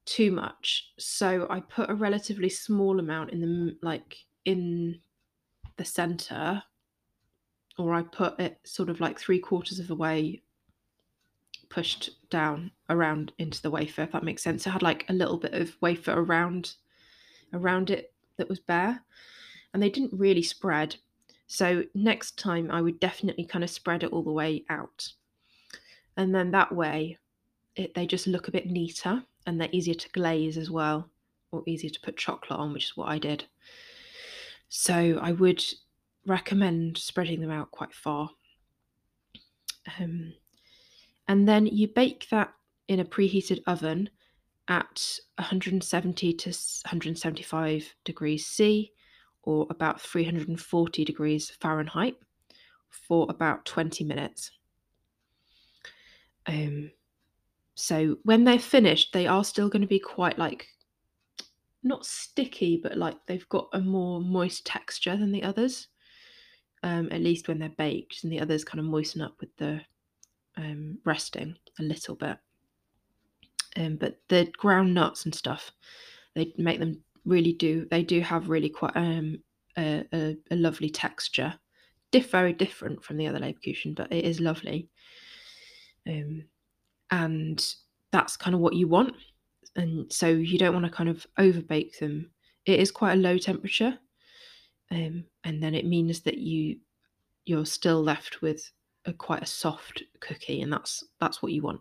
[0.05, 5.01] too much, so I put a relatively small amount in the like in
[5.77, 6.63] the center
[7.79, 10.43] or I put it sort of like three quarters of the way
[11.69, 14.67] pushed down around into the wafer, if that makes sense.
[14.67, 16.75] I had like a little bit of wafer around
[17.53, 19.03] around it that was bare,
[19.77, 20.97] and they didn't really spread.
[21.47, 25.13] So next time I would definitely kind of spread it all the way out.
[26.17, 27.19] And then that way
[27.75, 31.11] it, they just look a bit neater and they're easier to glaze as well,
[31.53, 33.45] or easier to put chocolate on, which is what I did.
[34.71, 35.63] So I would
[36.25, 38.31] recommend spreading them out quite far.
[40.01, 40.33] Um,
[41.29, 42.55] and then you bake that
[42.89, 44.09] in a preheated oven
[44.69, 48.95] at 170 to 175 degrees C
[49.47, 52.17] or about 340 degrees Fahrenheit
[52.91, 54.51] for about 20 minutes.
[56.47, 56.91] Um,
[57.75, 60.67] so when they're finished, they are still going to be quite like
[61.83, 65.89] not sticky, but like they've got a more moist texture than the others
[66.83, 69.81] um, at least when they're baked, and the others kind of moisten up with the
[70.57, 72.39] um, resting a little bit.
[73.77, 75.73] Um, but the ground nuts and stuff,
[76.35, 77.87] they make them really do.
[77.91, 79.39] They do have really quite um,
[79.77, 81.55] a, a, a lovely texture.
[82.13, 84.89] Diff very different from the other Leberkuchen, but it is lovely.
[86.09, 86.45] Um,
[87.11, 87.65] and
[88.13, 89.15] that's kind of what you want.
[89.75, 92.31] And so you don't want to kind of overbake them.
[92.65, 93.99] It is quite a low temperature,
[94.91, 96.79] um, and then it means that you
[97.45, 98.73] you're still left with
[99.05, 101.81] a quite a soft cookie, and that's that's what you want.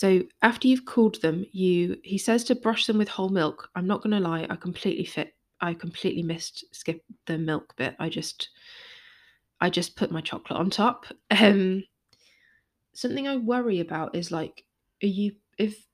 [0.00, 3.68] So after you've cooled them, you he says to brush them with whole milk.
[3.74, 7.96] I'm not gonna lie, I completely fit I completely missed skip the milk bit.
[7.98, 8.48] I just
[9.60, 11.04] I just put my chocolate on top.
[11.30, 11.84] Um
[12.94, 14.64] something I worry about is like
[15.02, 15.86] are you if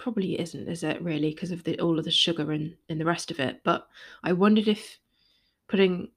[0.00, 3.04] probably isn't, is it really, because of the all of the sugar and in the
[3.04, 3.60] rest of it.
[3.62, 3.86] But
[4.24, 4.98] I wondered if
[5.68, 6.08] putting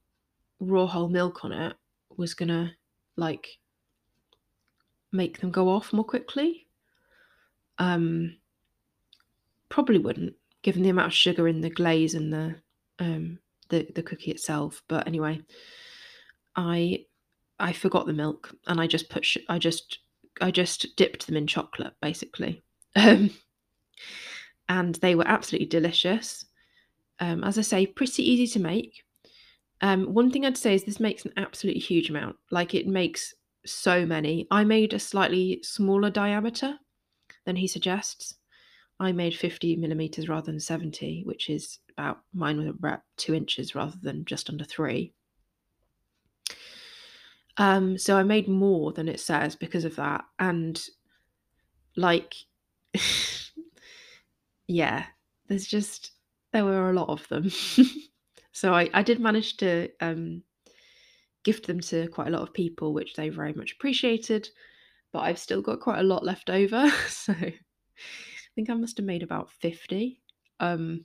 [0.58, 1.76] raw whole milk on it
[2.16, 2.72] was gonna
[3.14, 3.46] like
[5.12, 6.66] make them go off more quickly.
[7.80, 8.36] Um
[9.68, 12.56] probably wouldn't, given the amount of sugar in the glaze and the
[12.98, 13.38] um
[13.70, 14.82] the, the cookie itself.
[14.86, 15.40] But anyway,
[16.56, 17.06] I
[17.58, 20.00] I forgot the milk and I just put sh- I just
[20.40, 22.62] I just dipped them in chocolate basically.
[22.96, 23.30] Um,
[24.68, 26.44] and they were absolutely delicious.
[27.18, 29.04] Um, as I say, pretty easy to make.
[29.80, 32.36] Um, one thing I'd say is this makes an absolutely huge amount.
[32.50, 33.34] Like it makes
[33.66, 34.46] so many.
[34.50, 36.78] I made a slightly smaller diameter
[37.44, 38.34] than he suggests.
[38.98, 43.74] I made 50 millimeters rather than 70, which is about mine was about two inches
[43.74, 45.14] rather than just under three.
[47.56, 50.24] Um, so I made more than it says because of that.
[50.38, 50.82] And
[51.96, 52.34] like,
[54.66, 55.06] yeah,
[55.48, 56.12] there's just,
[56.52, 57.50] there were a lot of them.
[58.52, 60.42] so I, I did manage to um,
[61.42, 64.48] gift them to quite a lot of people, which they very much appreciated.
[65.12, 66.90] But I've still got quite a lot left over.
[67.08, 70.20] So I think I must have made about 50.
[70.58, 71.04] Um,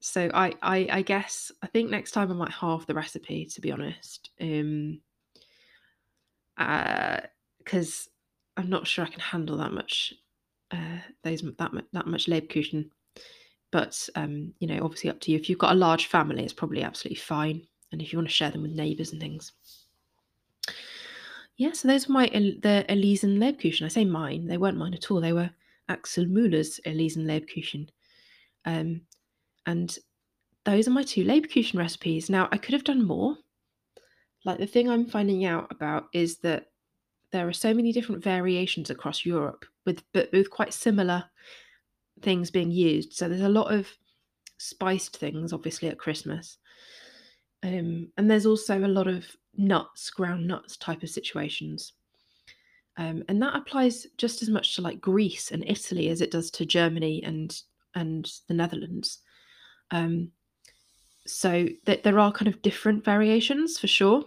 [0.00, 3.60] so I, I I guess I think next time I might halve the recipe to
[3.60, 4.30] be honest.
[4.40, 5.00] Um
[6.56, 8.08] because
[8.56, 10.14] uh, I'm not sure I can handle that much
[10.70, 12.90] uh, those that much that much Lebkuchen.
[13.72, 15.38] But um, you know, obviously up to you.
[15.38, 18.34] If you've got a large family, it's probably absolutely fine, and if you want to
[18.34, 19.52] share them with neighbours and things.
[21.56, 23.84] Yeah, so those were my the Elisen Lebkuchen.
[23.84, 25.20] I say mine; they weren't mine at all.
[25.20, 25.50] They were
[25.88, 27.88] Axel Muller's Elisen Lebkuchen.
[28.64, 29.02] Um,
[29.64, 29.96] and
[30.64, 32.28] those are my two Lebkuchen recipes.
[32.28, 33.36] Now, I could have done more,
[34.44, 36.66] like the thing I'm finding out about is that
[37.32, 41.24] there are so many different variations across Europe with but with quite similar
[42.22, 43.12] things being used.
[43.14, 43.88] So there's a lot of
[44.58, 46.58] spiced things, obviously at Christmas,
[47.62, 49.24] um, and there's also a lot of
[49.56, 51.94] nuts, ground nuts type of situations.
[52.98, 56.50] Um, and that applies just as much to like Greece and Italy as it does
[56.52, 57.60] to Germany and
[57.94, 59.20] and the Netherlands.
[59.90, 60.30] Um,
[61.26, 64.24] so th- there are kind of different variations for sure.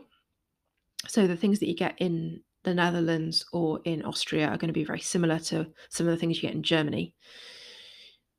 [1.08, 4.74] So the things that you get in the Netherlands or in Austria are going to
[4.74, 7.13] be very similar to some of the things you get in Germany.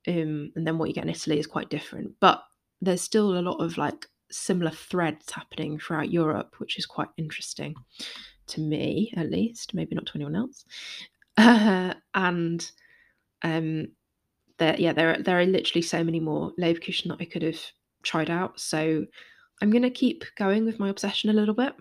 [0.07, 2.12] Um, and then what you get in Italy is quite different.
[2.20, 2.42] But
[2.81, 7.75] there's still a lot of like similar threads happening throughout Europe, which is quite interesting
[8.49, 10.64] to me, at least, maybe not to anyone else.
[11.37, 12.71] Uh, and
[13.43, 13.88] um,
[14.59, 17.59] there, yeah, there are, there are literally so many more Lebkuchen that I could have
[18.03, 18.61] tried out.
[18.61, 19.07] So
[19.62, 21.73] I'm going to keep going with my obsession a little bit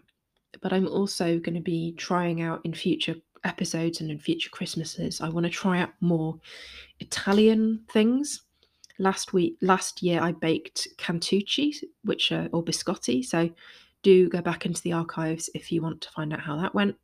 [0.62, 5.22] but I'm also going to be trying out in future episodes and in future Christmases.
[5.22, 6.40] I want to try out more
[7.00, 8.42] Italian things.
[9.00, 13.26] Last week, last year, I baked cantucci, which are or biscotti.
[13.26, 13.50] So,
[14.04, 16.96] do go back into the archives if you want to find out how that went.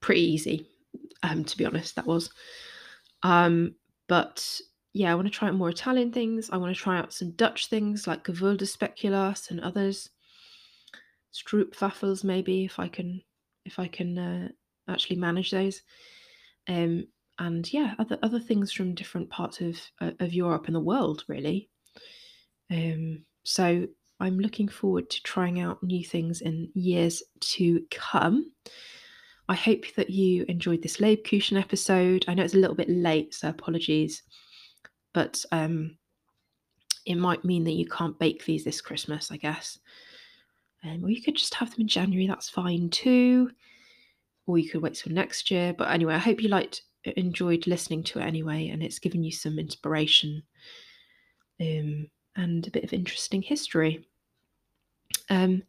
[0.00, 0.66] Pretty easy,
[1.22, 1.96] um, to be honest.
[1.96, 2.30] That was,
[3.22, 3.74] um,
[4.08, 4.60] but
[4.92, 6.50] yeah, I want to try out more Italian things.
[6.50, 10.10] I want to try out some Dutch things like Gevulde Speculoos and others
[11.32, 13.22] stroopwafels maybe if I can
[13.64, 14.48] if I can uh,
[14.88, 15.82] actually manage those.
[16.68, 17.06] Um,
[17.38, 21.24] and yeah, other other things from different parts of uh, of Europe and the world
[21.28, 21.68] really.
[22.70, 23.86] Um, so
[24.20, 28.52] I'm looking forward to trying out new things in years to come.
[29.48, 32.24] I hope that you enjoyed this Lebkuchen episode.
[32.28, 34.22] I know it's a little bit late, so apologies,
[35.12, 35.98] but um,
[37.04, 39.78] it might mean that you can't bake these this Christmas, I guess.
[40.84, 43.50] Um, or you could just have them in January, that's fine too.
[44.46, 45.72] Or you could wait till next year.
[45.72, 49.32] But anyway, I hope you liked enjoyed listening to it anyway, and it's given you
[49.32, 50.42] some inspiration
[51.60, 54.06] um, and a bit of interesting history.
[55.30, 55.62] Um,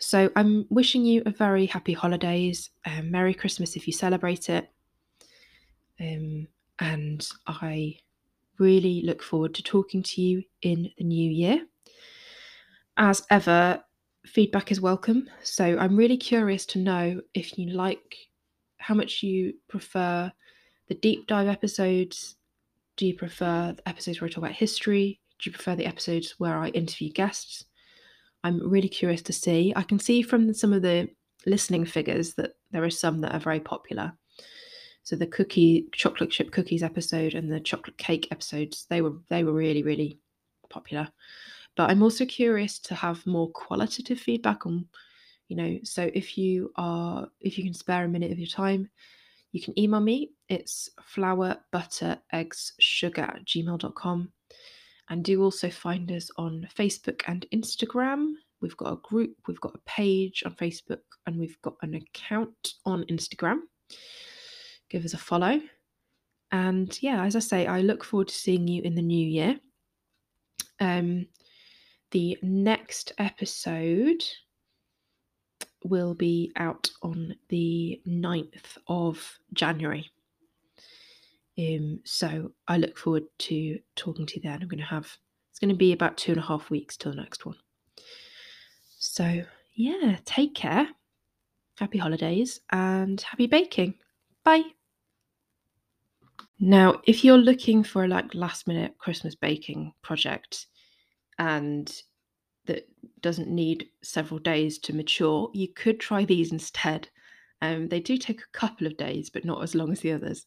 [0.00, 4.70] So I'm wishing you a very happy holidays, um, Merry Christmas if you celebrate it.
[6.00, 6.46] Um,
[6.78, 7.98] and I
[8.58, 11.66] really look forward to talking to you in the new year.
[12.96, 13.82] As ever,
[14.24, 15.28] feedback is welcome.
[15.42, 18.16] So I'm really curious to know if you like
[18.78, 20.30] how much you prefer
[20.88, 22.36] the deep dive episodes.
[22.96, 25.20] Do you prefer the episodes where I talk about history?
[25.38, 27.64] Do you prefer the episodes where I interview guests?
[28.44, 29.72] I'm really curious to see.
[29.76, 31.08] I can see from some of the
[31.46, 34.12] listening figures that there are some that are very popular.
[35.02, 39.44] So the cookie chocolate chip cookies episode and the chocolate cake episodes, they were they
[39.44, 40.18] were really really
[40.68, 41.08] popular.
[41.76, 44.86] But I'm also curious to have more qualitative feedback on,
[45.48, 48.90] you know, so if you are if you can spare a minute of your time,
[49.58, 50.30] you can email me.
[50.48, 54.32] It's flour, butter, eggs, sugar at gmail.com.
[55.10, 58.34] And do also find us on Facebook and Instagram.
[58.60, 62.74] We've got a group, we've got a page on Facebook, and we've got an account
[62.84, 63.60] on Instagram.
[64.90, 65.60] Give us a follow.
[66.52, 69.58] And yeah, as I say, I look forward to seeing you in the new year.
[70.78, 71.26] Um,
[72.12, 74.22] the next episode
[75.84, 80.10] will be out on the 9th of January.
[81.58, 84.62] Um, so I look forward to talking to you then.
[84.62, 85.16] I'm going to have,
[85.50, 87.56] it's going to be about two and a half weeks till the next one.
[88.98, 89.42] So
[89.74, 90.88] yeah, take care.
[91.78, 93.94] Happy holidays and happy baking.
[94.44, 94.64] Bye.
[96.60, 100.66] Now, if you're looking for like last minute Christmas baking project
[101.38, 101.92] and
[102.68, 102.88] that
[103.20, 107.08] doesn't need several days to mature, you could try these instead.
[107.60, 110.46] Um, they do take a couple of days, but not as long as the others.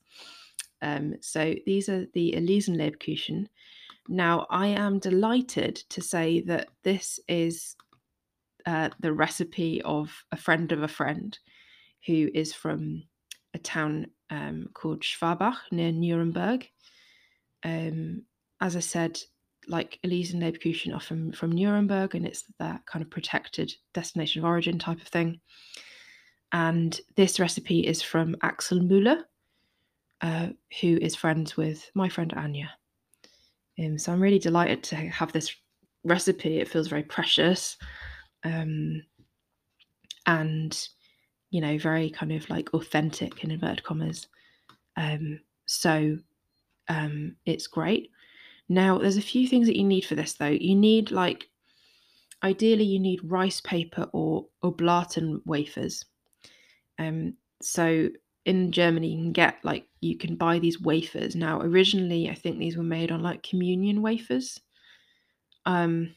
[0.82, 3.48] Um, so these are the Elisenlebkuchen.
[4.08, 7.76] Now, I am delighted to say that this is
[8.66, 11.38] uh, the recipe of a friend of a friend
[12.08, 13.04] who is from
[13.54, 16.68] a town um, called Schwabach near Nuremberg.
[17.64, 18.24] Um,
[18.60, 19.20] as I said,
[19.72, 24.40] like Elise and Elisenlebkuchen are from, from Nuremberg and it's that kind of protected destination
[24.40, 25.40] of origin type of thing.
[26.52, 29.24] And this recipe is from Axel Müller,
[30.22, 30.50] uh,
[30.82, 32.70] who is friends with my friend Anya.
[33.80, 35.56] Um, so I'm really delighted to have this
[36.04, 36.60] recipe.
[36.60, 37.78] It feels very precious,
[38.44, 39.02] um,
[40.28, 40.88] and
[41.50, 44.28] you know, very kind of like authentic in inverted commas.
[44.98, 46.18] Um, so
[46.88, 48.12] um, it's great.
[48.72, 50.48] Now, there's a few things that you need for this though.
[50.48, 51.50] You need like,
[52.42, 56.06] ideally, you need rice paper or oblaten wafers.
[56.98, 58.08] Um, so
[58.46, 61.36] in Germany, you can get like you can buy these wafers.
[61.36, 64.62] Now, originally, I think these were made on like communion wafers.
[65.66, 66.16] Um,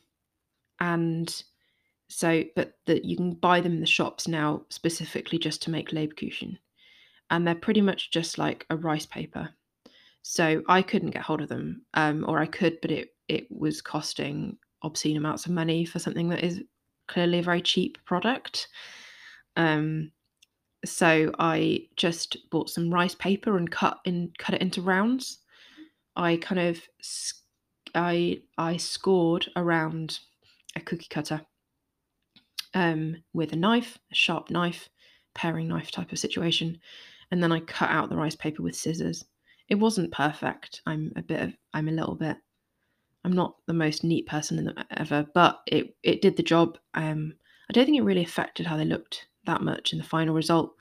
[0.78, 1.42] and
[2.08, 5.90] so, but that you can buy them in the shops now specifically just to make
[5.90, 6.58] Lebkuchen,
[7.30, 9.50] and they're pretty much just like a rice paper.
[10.26, 13.82] So I couldn't get hold of them, um, or I could, but it it was
[13.82, 16.62] costing obscene amounts of money for something that is
[17.08, 18.68] clearly a very cheap product.
[19.56, 20.12] Um,
[20.84, 25.40] so I just bought some rice paper and cut in cut it into rounds.
[26.16, 26.80] I kind of
[27.94, 30.20] I I scored around
[30.74, 31.42] a cookie cutter
[32.72, 34.88] um, with a knife, a sharp knife,
[35.34, 36.80] paring knife type of situation,
[37.30, 39.26] and then I cut out the rice paper with scissors.
[39.68, 40.82] It wasn't perfect.
[40.86, 42.36] I'm a bit of I'm a little bit
[43.24, 46.78] I'm not the most neat person ever, but it it did the job.
[46.92, 47.34] Um,
[47.68, 50.74] I don't think it really affected how they looked that much in the final result.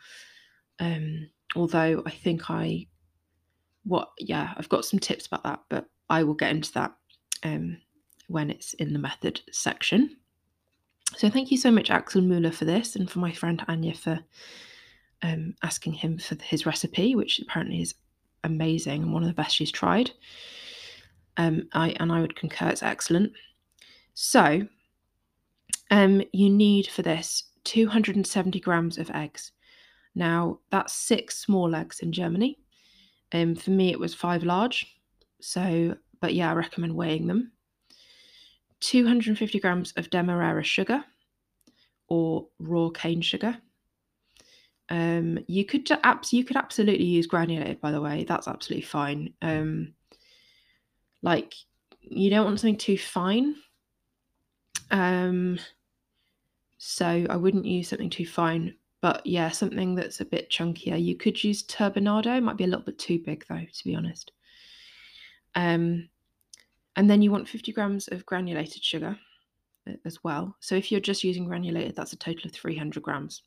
[0.79, 2.87] Um, although I think I,
[3.83, 6.93] what, yeah, I've got some tips about that, but I will get into that
[7.43, 7.77] um,
[8.27, 10.17] when it's in the method section.
[11.15, 14.19] So thank you so much, Axel Muller, for this, and for my friend Anya for
[15.21, 17.93] um, asking him for his recipe, which apparently is
[18.43, 20.11] amazing and one of the best she's tried.
[21.37, 23.33] Um, I and I would concur it's excellent.
[24.13, 24.67] So,
[25.89, 29.51] um, you need for this 270 grams of eggs.
[30.15, 32.59] Now, that's six small eggs in Germany.
[33.31, 34.85] Um, for me, it was five large.
[35.41, 37.51] So, but yeah, I recommend weighing them.
[38.81, 41.03] 250 grams of demerara sugar
[42.09, 43.57] or raw cane sugar.
[44.89, 48.25] Um, you could abs- you could absolutely use granulated, by the way.
[48.25, 49.33] That's absolutely fine.
[49.41, 49.93] Um,
[51.21, 51.53] like
[52.01, 53.55] you don't want something too fine.
[54.91, 55.57] Um,
[56.77, 58.75] so I wouldn't use something too fine.
[59.01, 61.01] But yeah, something that's a bit chunkier.
[61.01, 62.37] You could use turbinado.
[62.37, 64.31] It might be a little bit too big though, to be honest.
[65.55, 66.09] Um,
[66.95, 69.17] and then you want 50 grams of granulated sugar.
[69.87, 70.55] uh, as well.
[70.59, 73.43] So if you're just using granulated, that's a total of 300 grams.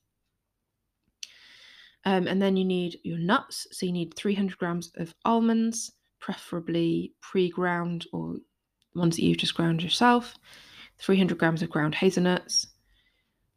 [2.07, 3.67] Um, and then you need your nuts.
[3.73, 8.37] So you need 300 grams of almonds, preferably pre ground or
[8.95, 10.37] ones that you've just ground yourself,
[11.01, 12.69] 300 grams of ground hazelnuts.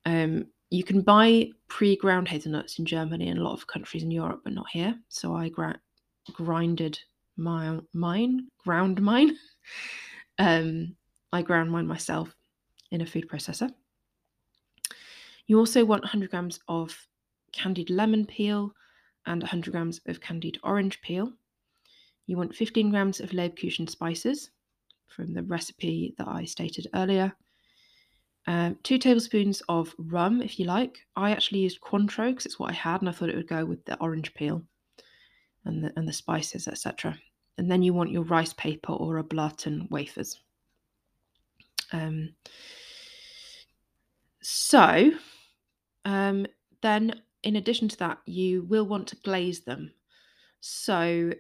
[0.06, 4.10] Um, you can buy pre ground hazelnuts in Germany and a lot of countries in
[4.10, 4.96] Europe, but not here.
[5.10, 5.80] So I gra-
[6.34, 7.00] grinded
[7.38, 9.38] my, mine, ground mine.
[10.40, 10.96] um,
[11.32, 12.36] I ground mine myself
[12.90, 13.70] in a food processor.
[15.46, 16.96] You also want 100 grams of
[17.52, 18.74] candied lemon peel
[19.26, 21.32] and 100 grams of candied orange peel.
[22.26, 24.52] You want 15 grams of Lebkuchen spices
[25.08, 27.34] from the recipe that I stated earlier.
[28.48, 31.00] Um, two tablespoons of rum, if you like.
[31.16, 33.66] I actually used Cointreau because it's what I had, and I thought it would go
[33.66, 34.64] with the orange peel
[35.66, 37.18] and the, and the spices, etc.
[37.58, 40.40] And then you want your rice paper or a oblaten wafers.
[41.92, 42.30] Um,
[44.42, 45.12] so,
[46.06, 46.48] um,
[46.82, 49.92] then in addition to that, you will want to glaze them.
[50.62, 51.32] So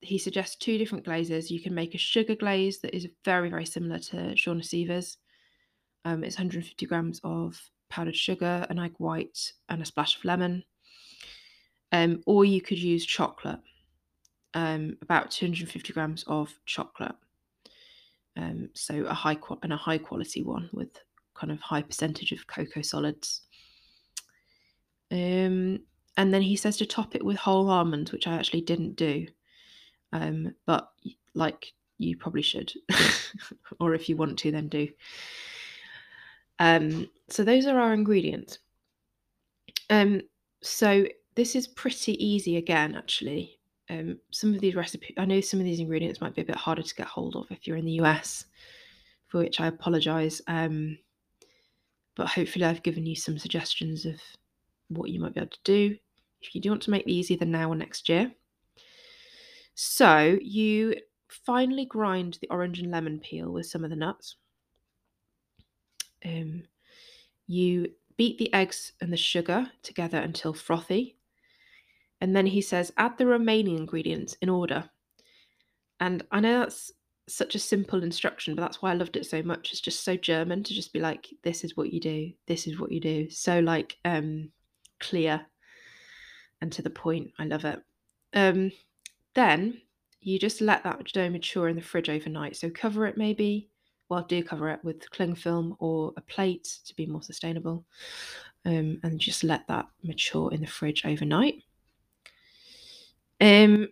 [0.00, 1.50] he suggests two different glazes.
[1.50, 5.18] You can make a sugar glaze that is very, very similar to Shauna Sever's.
[6.04, 10.64] Um, it's 150 grams of powdered sugar, an egg white, and a splash of lemon.
[11.90, 13.60] Um, or you could use chocolate,
[14.54, 17.16] um, about 250 grams of chocolate.
[18.36, 20.90] Um, so a high and a high quality one with
[21.34, 23.42] kind of high percentage of cocoa solids.
[25.10, 25.80] Um,
[26.16, 29.26] and then he says to top it with whole almonds, which I actually didn't do.
[30.12, 30.90] Um, but
[31.34, 32.72] like you probably should,
[33.80, 34.88] or if you want to, then do.
[36.58, 38.58] Um, so those are our ingredients.
[39.90, 40.22] Um,
[40.60, 43.58] so this is pretty easy again, actually.
[43.90, 46.56] Um, some of these recipes, I know some of these ingredients might be a bit
[46.56, 48.44] harder to get hold of if you're in the US,
[49.28, 50.42] for which I apologise.
[50.46, 50.98] Um,
[52.16, 54.20] but hopefully, I've given you some suggestions of
[54.88, 55.96] what you might be able to do
[56.40, 58.32] if you do want to make these either now or next year.
[59.74, 60.96] So you
[61.28, 64.36] finely grind the orange and lemon peel with some of the nuts.
[66.24, 66.64] Um,
[67.46, 71.16] you beat the eggs and the sugar together until frothy.
[72.20, 74.90] And then he says, add the remaining ingredients in order.
[76.00, 76.92] And I know that's
[77.28, 79.70] such a simple instruction, but that's why I loved it so much.
[79.70, 82.80] It's just so German to just be like, this is what you do, this is
[82.80, 83.30] what you do.
[83.30, 84.50] So like um
[85.00, 85.46] clear
[86.60, 87.32] and to the point.
[87.38, 87.80] I love it.
[88.34, 88.72] Um,
[89.34, 89.80] then
[90.20, 92.56] you just let that dough mature in the fridge overnight.
[92.56, 93.70] So cover it maybe,
[94.08, 97.84] well, do cover it with cling film or a plate to be more sustainable.
[98.64, 101.62] Um, and just let that mature in the fridge overnight.
[103.40, 103.88] Um,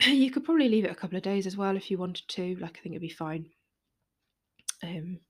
[0.06, 2.56] you could probably leave it a couple of days as well if you wanted to.
[2.56, 3.46] Like, I think it'd be fine.
[4.82, 5.20] Um,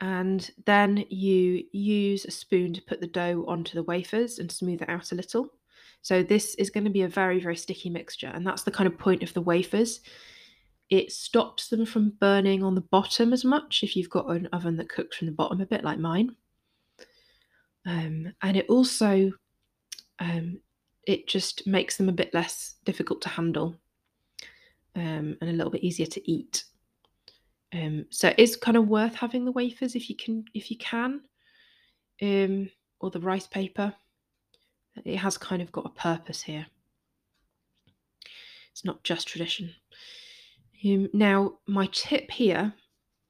[0.00, 4.82] and then you use a spoon to put the dough onto the wafers and smooth
[4.82, 5.48] it out a little.
[6.02, 8.86] So this is going to be a very, very sticky mixture, and that's the kind
[8.86, 10.00] of point of the wafers.
[10.90, 14.76] It stops them from burning on the bottom as much if you've got an oven
[14.76, 16.36] that cooks from the bottom a bit like mine.
[17.86, 19.32] Um, and it also
[20.18, 20.60] um,
[21.06, 23.76] it just makes them a bit less difficult to handle
[24.96, 26.64] um, and a little bit easier to eat.
[27.74, 30.78] Um, so it is kind of worth having the wafers if you can, if you
[30.78, 31.22] can,
[32.22, 32.70] um,
[33.00, 33.92] or the rice paper.
[35.04, 36.66] It has kind of got a purpose here.
[38.70, 39.74] It's not just tradition.
[40.84, 42.72] Um, now, my tip here,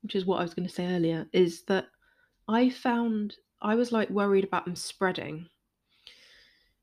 [0.02, 1.86] which is what I was going to say earlier, is that
[2.48, 5.46] I found I was like worried about them spreading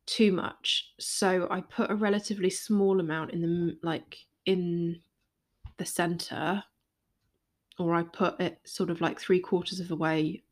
[0.08, 5.00] too much, so I put a relatively small amount in the like in
[5.78, 6.64] the center
[7.82, 10.44] or I put it sort of like three quarters of the way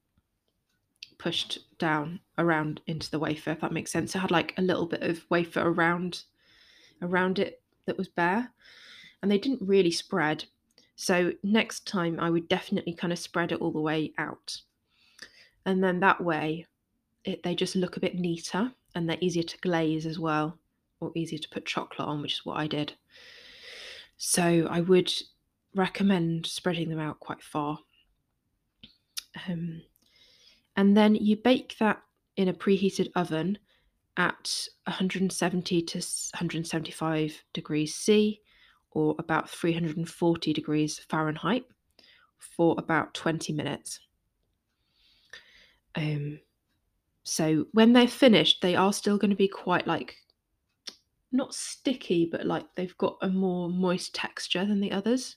[1.17, 4.15] pushed down around into the wafer, if that makes sense.
[4.15, 6.23] I had like a little bit of wafer around
[7.01, 8.51] around it that was bare,
[9.21, 10.45] and they didn't really spread.
[10.95, 14.61] So next time I would definitely kind of spread it all the way out.
[15.65, 16.65] And then that way
[17.23, 20.57] it, they just look a bit neater and they're easier to glaze as well,
[20.99, 22.93] or easier to put chocolate on, which is what I did.
[24.17, 25.13] So I would
[25.75, 27.79] recommend spreading them out quite far.
[29.47, 29.81] Um,
[30.75, 32.01] and then you bake that
[32.37, 33.57] in a preheated oven
[34.17, 38.41] at 170 to 175 degrees C
[38.91, 41.63] or about 340 degrees Fahrenheit
[42.37, 43.99] for about 20 minutes.
[45.95, 46.39] Um,
[47.23, 50.15] so when they're finished, they are still going to be quite like
[51.31, 55.35] not sticky, but like they've got a more moist texture than the others.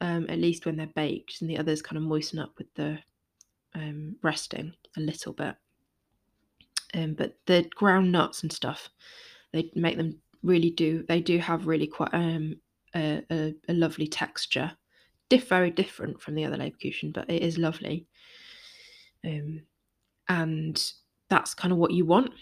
[0.00, 2.98] Um, at least when they're baked, and the others kind of moisten up with the
[3.74, 5.56] um, resting a little bit.
[6.94, 8.90] Um, but the ground nuts and stuff,
[9.52, 11.04] they make them really do.
[11.08, 12.56] They do have really quite um,
[12.94, 14.70] a, a, a lovely texture.
[15.28, 18.06] Diff very different from the other Lebkuchen, but it is lovely.
[19.26, 19.62] Um,
[20.28, 20.82] and
[21.28, 22.32] that's kind of what you want.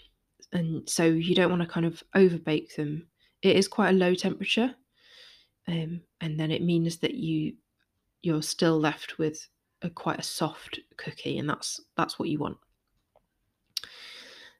[0.53, 3.07] And so you don't want to kind of overbake them.
[3.41, 4.75] It is quite a low temperature,
[5.67, 7.53] um, and then it means that you
[8.21, 9.47] you're still left with
[9.81, 12.57] a quite a soft cookie, and that's that's what you want.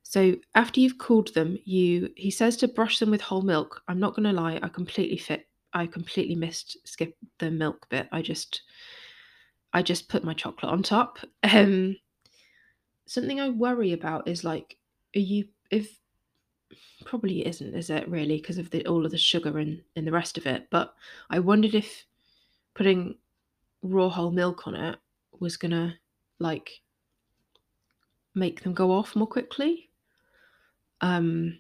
[0.04, 3.82] So after you've cooled them, you he says to brush them with whole milk.
[3.88, 5.48] I'm not going to lie, I completely fit.
[5.74, 8.08] I completely missed skip the milk bit.
[8.12, 8.62] I just
[9.74, 11.20] I just put my chocolate on top.
[11.44, 11.96] Um,
[13.06, 14.78] something I worry about is like,
[15.16, 15.98] are you if
[17.06, 20.12] probably isn't, is it really because of the all of the sugar and and the
[20.12, 20.68] rest of it?
[20.70, 20.94] But
[21.30, 22.06] I wondered if
[22.74, 23.16] putting
[23.82, 24.98] raw whole milk on it
[25.40, 25.96] was gonna
[26.40, 26.82] like
[28.36, 29.90] make them go off more quickly.
[31.02, 31.60] Um,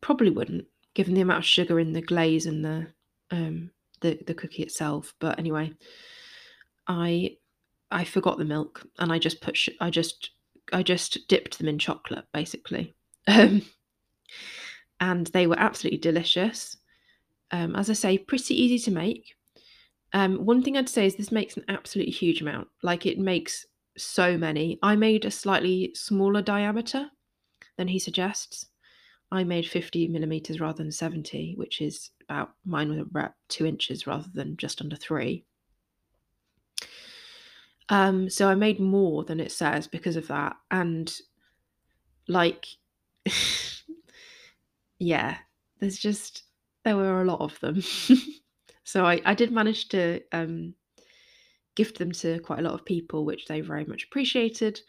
[0.00, 2.86] probably wouldn't, given the amount of sugar in the glaze and the
[3.30, 3.70] um
[4.00, 5.14] the the cookie itself.
[5.18, 5.72] But anyway,
[6.86, 7.36] I
[7.90, 10.30] I forgot the milk and I just put sh- I just
[10.72, 12.95] I just dipped them in chocolate basically.
[13.26, 13.62] Um,
[15.00, 16.76] and they were absolutely delicious.
[17.50, 19.34] Um, as I say, pretty easy to make.
[20.12, 22.68] Um, one thing I'd say is this makes an absolutely huge amount.
[22.82, 23.66] Like it makes
[23.98, 24.78] so many.
[24.82, 27.10] I made a slightly smaller diameter
[27.76, 28.66] than he suggests.
[29.30, 34.06] I made 50 millimeters rather than 70, which is about mine was about two inches
[34.06, 35.44] rather than just under three.
[37.88, 40.56] Um, so I made more than it says because of that.
[40.70, 41.12] And
[42.28, 42.66] like,
[44.98, 45.38] yeah,
[45.80, 46.44] there's just,
[46.84, 47.80] there were a lot of them.
[48.84, 50.74] so I, I did manage to um,
[51.74, 54.80] gift them to quite a lot of people, which they very much appreciated.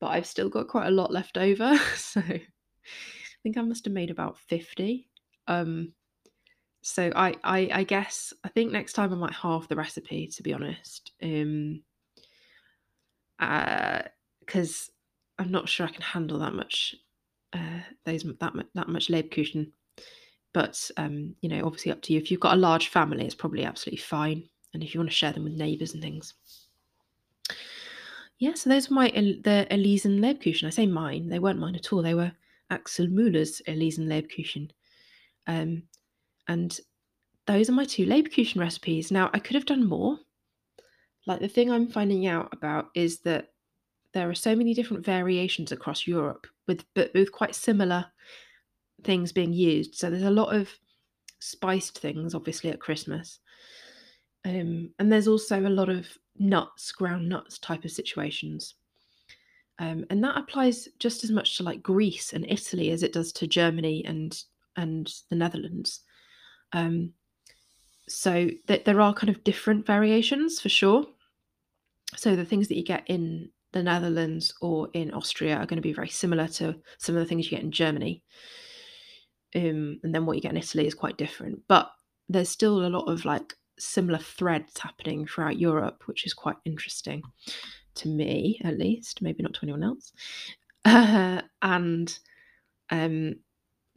[0.00, 1.78] But I've still got quite a lot left over.
[1.96, 5.08] So I think I must have made about 50.
[5.46, 5.94] Um,
[6.82, 10.42] so I, I I guess I think next time I might halve the recipe to
[10.42, 11.12] be honest.
[11.22, 11.82] Um
[13.38, 14.02] uh
[14.40, 14.90] because
[15.38, 16.96] uh, I'm not sure I can handle that much
[17.52, 19.70] uh, those that that much Lebkuchen.
[20.52, 22.18] But um, you know, obviously up to you.
[22.18, 24.44] If you've got a large family, it's probably absolutely fine,
[24.74, 26.34] and if you want to share them with neighbours and things.
[28.38, 30.66] Yeah, so those were my the Elisen Lebkuchen.
[30.66, 32.02] I say mine; they weren't mine at all.
[32.02, 32.32] They were
[32.70, 34.70] Axel Müller's Elisen Lebkuchen,
[35.46, 35.84] um,
[36.48, 36.78] and
[37.46, 39.10] those are my two Lebkuchen recipes.
[39.10, 40.18] Now I could have done more,
[41.26, 43.51] like the thing I'm finding out about is that
[44.14, 48.06] there are so many different variations across Europe with but with quite similar
[49.04, 49.94] things being used.
[49.94, 50.68] So there's a lot of
[51.40, 53.40] spiced things, obviously at Christmas,
[54.44, 56.06] um, and there's also a lot of
[56.38, 58.74] nuts, ground nuts type of situations.
[59.78, 63.32] Um, and that applies just as much to like Greece and Italy as it does
[63.32, 64.40] to Germany and
[64.76, 66.00] and the Netherlands.
[66.72, 67.12] Um,
[68.08, 71.06] so th- there are kind of different variations for sure.
[72.16, 75.82] So the things that you get in the Netherlands or in Austria are going to
[75.82, 78.22] be very similar to some of the things you get in Germany.
[79.54, 81.60] Um, and then what you get in Italy is quite different.
[81.68, 81.90] But
[82.28, 87.22] there's still a lot of like similar threads happening throughout Europe, which is quite interesting
[87.96, 90.12] to me, at least, maybe not to anyone else.
[90.84, 92.18] Uh, and
[92.90, 93.36] um,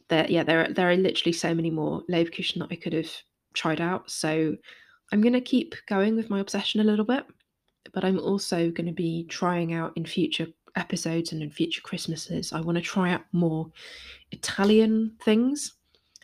[0.10, 3.10] there, yeah, there, are, there are literally so many more Lebkuchen that I could have
[3.56, 4.12] tried out.
[4.12, 4.56] So
[5.12, 7.26] I'm going to keep going with my obsession a little bit,
[7.96, 12.52] but I'm also going to be trying out in future episodes and in future Christmases.
[12.52, 13.72] I want to try out more
[14.32, 15.76] Italian things.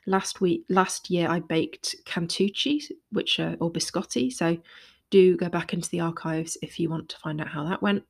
[0.05, 4.33] Last week, last year, I baked cantucci, which are or biscotti.
[4.33, 4.57] So
[5.11, 8.03] do go back into the archives if you want to find out how that went.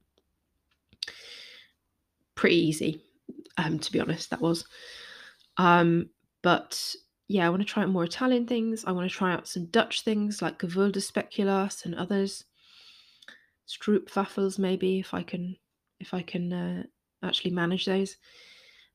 [2.33, 3.03] Pretty easy,
[3.57, 4.65] um, to be honest, that was.
[5.57, 6.09] Um,
[6.41, 6.95] but
[7.27, 8.85] yeah, I want to try out more Italian things.
[8.85, 12.45] I want to try out some Dutch things like Gevulde Speculoos and others.
[13.67, 15.55] Stroopwafels, maybe if I can,
[15.99, 16.83] if I can uh,
[17.23, 18.17] actually manage those.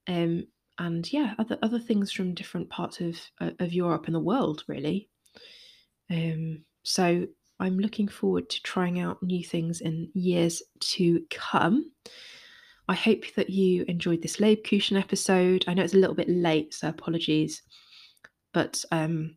[0.06, 0.46] Um,
[0.78, 4.64] and yeah, other other things from different parts of uh, of Europe and the world,
[4.68, 5.08] really.
[6.10, 7.26] Um, so
[7.58, 11.90] I'm looking forward to trying out new things in years to come.
[12.88, 15.64] I hope that you enjoyed this Lebkuchen episode.
[15.66, 17.62] I know it's a little bit late, so apologies
[18.56, 19.36] but um,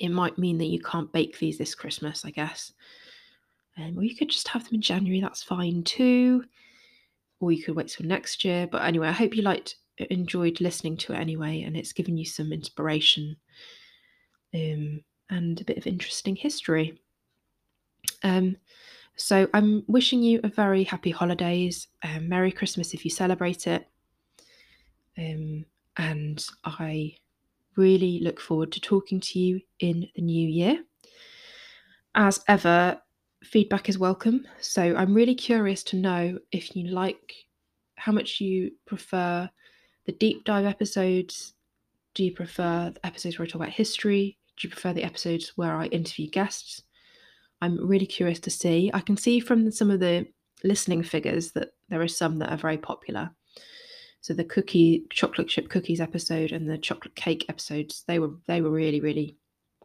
[0.00, 2.72] it might mean that you can't bake these this Christmas, I guess.
[3.78, 6.44] Um, or you could just have them in January, that's fine too.
[7.40, 8.66] Or you could wait till next year.
[8.66, 9.76] But anyway, I hope you liked
[10.08, 13.36] enjoyed listening to it anyway, and it's given you some inspiration.
[14.54, 17.00] Um, and a bit of interesting history.
[18.22, 18.56] Um,
[19.16, 23.86] so I'm wishing you a very happy holidays, um, Merry Christmas if you celebrate it.
[25.16, 25.66] Um,
[25.96, 27.16] and I
[27.76, 30.82] really look forward to talking to you in the new year.
[32.14, 33.00] As ever,
[33.42, 34.46] feedback is welcome.
[34.60, 37.34] So I'm really curious to know if you like
[37.96, 39.48] how much you prefer
[40.06, 41.54] the deep dive episodes.
[42.14, 44.38] Do you prefer the episodes where I talk about history?
[44.56, 46.82] Do you prefer the episodes where I interview guests?
[47.62, 48.90] I'm really curious to see.
[48.92, 50.26] I can see from some of the
[50.64, 53.30] listening figures that there are some that are very popular.
[54.22, 58.60] So the cookie chocolate chip cookies episode and the chocolate cake episodes, they were they
[58.60, 59.36] were really really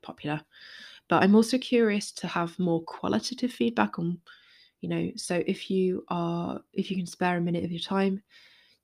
[0.01, 0.41] popular.
[1.07, 4.19] But I'm also curious to have more qualitative feedback on,
[4.81, 8.23] you know, so if you are if you can spare a minute of your time,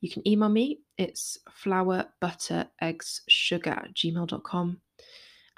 [0.01, 0.81] you can email me.
[0.97, 4.81] It's flour, butter, eggs, sugar at gmail.com.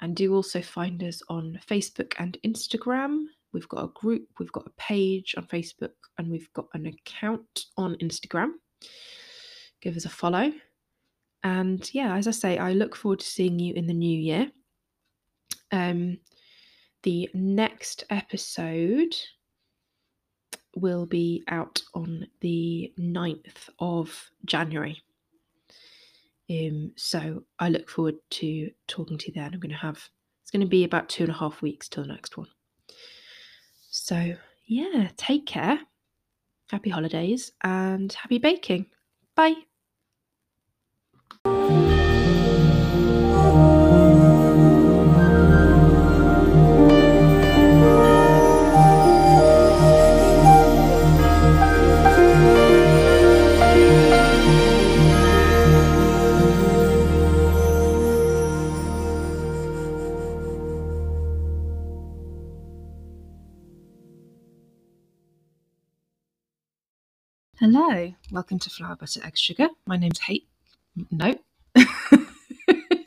[0.00, 3.24] And do also find us on Facebook and Instagram.
[3.52, 7.66] We've got a group, we've got a page on Facebook, and we've got an account
[7.76, 8.52] on Instagram.
[9.80, 10.52] Give us a follow.
[11.42, 14.50] And yeah, as I say, I look forward to seeing you in the new year.
[15.70, 16.18] Um,
[17.04, 19.14] the next episode
[20.76, 25.00] will be out on the 9th of January.
[26.50, 29.54] Um, so I look forward to talking to you then.
[29.54, 30.02] I'm going to have,
[30.42, 32.48] it's going to be about two and a half weeks till the next one.
[33.90, 34.34] So
[34.66, 35.78] yeah, take care.
[36.70, 38.86] Happy holidays and happy baking.
[39.36, 39.54] Bye.
[68.34, 69.68] Welcome to Flour Butter Egg Sugar.
[69.86, 70.48] My name's Hate.
[71.08, 71.38] No.